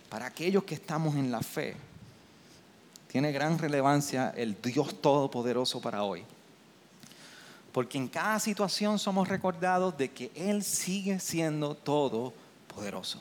[0.10, 1.76] para aquellos que estamos en la fe,
[3.10, 6.24] tiene gran relevancia el Dios Todopoderoso para hoy.
[7.72, 13.20] Porque en cada situación somos recordados de que Él sigue siendo todopoderoso.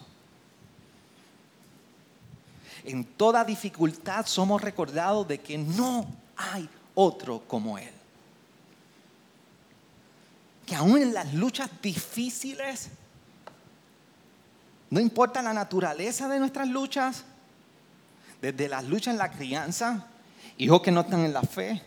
[2.84, 7.92] En toda dificultad somos recordados de que no hay otro como Él.
[10.66, 12.90] Que aún en las luchas difíciles,
[14.90, 17.24] no importa la naturaleza de nuestras luchas,
[18.40, 20.06] desde las luchas en la crianza,
[20.56, 21.82] hijos que no están en la fe,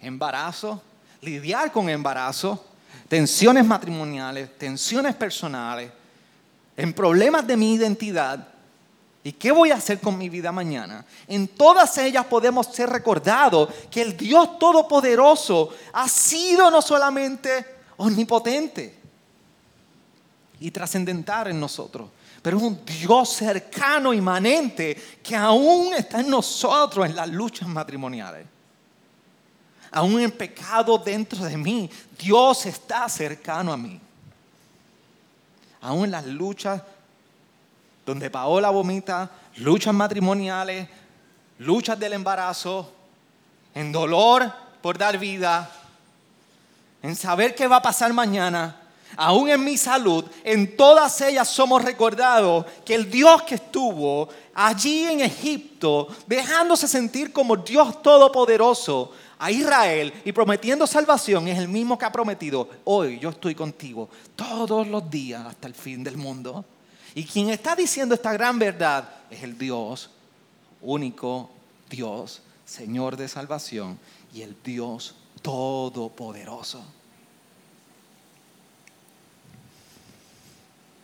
[0.00, 0.82] embarazo,
[1.22, 2.64] lidiar con embarazo,
[3.08, 5.90] tensiones matrimoniales, tensiones personales,
[6.76, 8.48] en problemas de mi identidad.
[9.24, 11.04] ¿Y qué voy a hacer con mi vida mañana?
[11.26, 17.66] En todas ellas podemos ser recordados que el Dios Todopoderoso ha sido no solamente
[17.96, 18.94] omnipotente
[20.60, 22.08] y trascendental en nosotros,
[22.46, 28.46] pero es un Dios cercano, inmanente, que aún está en nosotros en las luchas matrimoniales.
[29.90, 34.00] Aún en pecado dentro de mí, Dios está cercano a mí.
[35.80, 36.82] Aún en las luchas
[38.06, 40.88] donde Paola vomita, luchas matrimoniales,
[41.58, 42.92] luchas del embarazo,
[43.74, 45.68] en dolor por dar vida,
[47.02, 48.85] en saber qué va a pasar mañana,
[49.16, 55.04] aún en mi salud, en todas ellas somos recordados que el Dios que estuvo allí
[55.04, 61.98] en Egipto, dejándose sentir como Dios todopoderoso a Israel y prometiendo salvación, es el mismo
[61.98, 66.64] que ha prometido, hoy yo estoy contigo todos los días hasta el fin del mundo.
[67.14, 70.10] Y quien está diciendo esta gran verdad es el Dios,
[70.82, 71.50] único
[71.88, 73.98] Dios, Señor de salvación
[74.34, 76.95] y el Dios todopoderoso.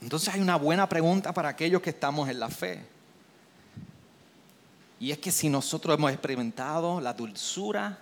[0.03, 2.84] Entonces hay una buena pregunta para aquellos que estamos en la fe.
[4.98, 7.98] Y es que si nosotros hemos experimentado la dulzura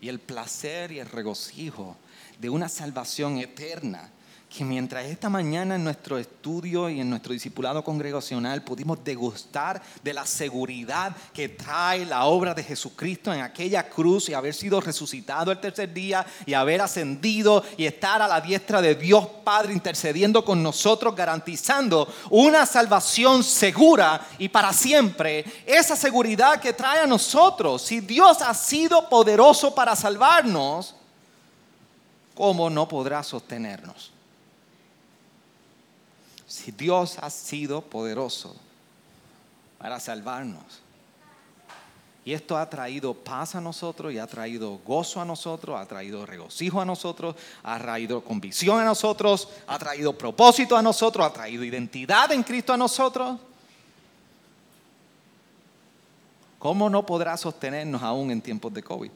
[0.00, 1.96] y el placer y el regocijo
[2.38, 4.10] de una salvación eterna,
[4.56, 10.14] que mientras esta mañana en nuestro estudio y en nuestro discipulado congregacional pudimos degustar de
[10.14, 15.50] la seguridad que trae la obra de Jesucristo en aquella cruz y haber sido resucitado
[15.50, 20.44] el tercer día y haber ascendido y estar a la diestra de Dios Padre intercediendo
[20.44, 25.44] con nosotros, garantizando una salvación segura y para siempre.
[25.66, 30.94] Esa seguridad que trae a nosotros, si Dios ha sido poderoso para salvarnos,
[32.36, 34.13] ¿cómo no podrá sostenernos?
[36.54, 38.54] Si Dios ha sido poderoso
[39.76, 40.62] para salvarnos.
[42.24, 46.24] Y esto ha traído paz a nosotros y ha traído gozo a nosotros, ha traído
[46.24, 47.34] regocijo a nosotros,
[47.64, 52.72] ha traído convicción a nosotros, ha traído propósito a nosotros, ha traído identidad en Cristo
[52.72, 53.40] a nosotros.
[56.60, 59.10] ¿Cómo no podrá sostenernos aún en tiempos de COVID?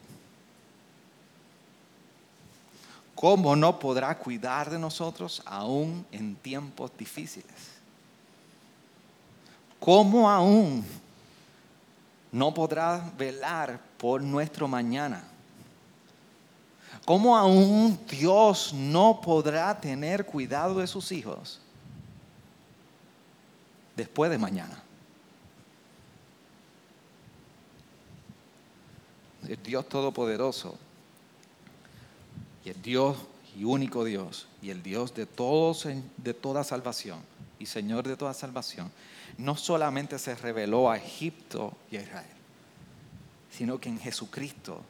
[3.21, 7.51] ¿Cómo no podrá cuidar de nosotros aún en tiempos difíciles?
[9.81, 10.85] ¿Cómo aún
[12.31, 15.25] no podrá velar por nuestro mañana?
[17.05, 21.61] ¿Cómo aún Dios no podrá tener cuidado de sus hijos
[23.97, 24.81] después de mañana?
[29.65, 30.79] Dios Todopoderoso
[32.69, 33.17] el Dios
[33.57, 37.21] y único Dios y el Dios de todos de toda salvación
[37.59, 38.91] y Señor de toda salvación,
[39.37, 42.27] no solamente se reveló a Egipto y a Israel,
[43.51, 44.83] sino que en Jesucristo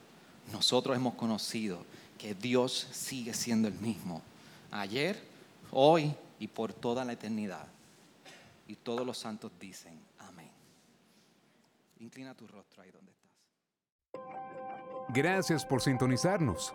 [0.53, 1.85] nosotros hemos conocido
[2.19, 4.23] que Dios sigue siendo el mismo,
[4.71, 5.23] ayer,
[5.71, 7.67] hoy y por toda la eternidad.
[8.67, 10.51] Y todos los santos dicen, amén.
[12.01, 13.31] Inclina tu rostro ahí donde estás.
[15.15, 16.75] Gracias por sintonizarnos.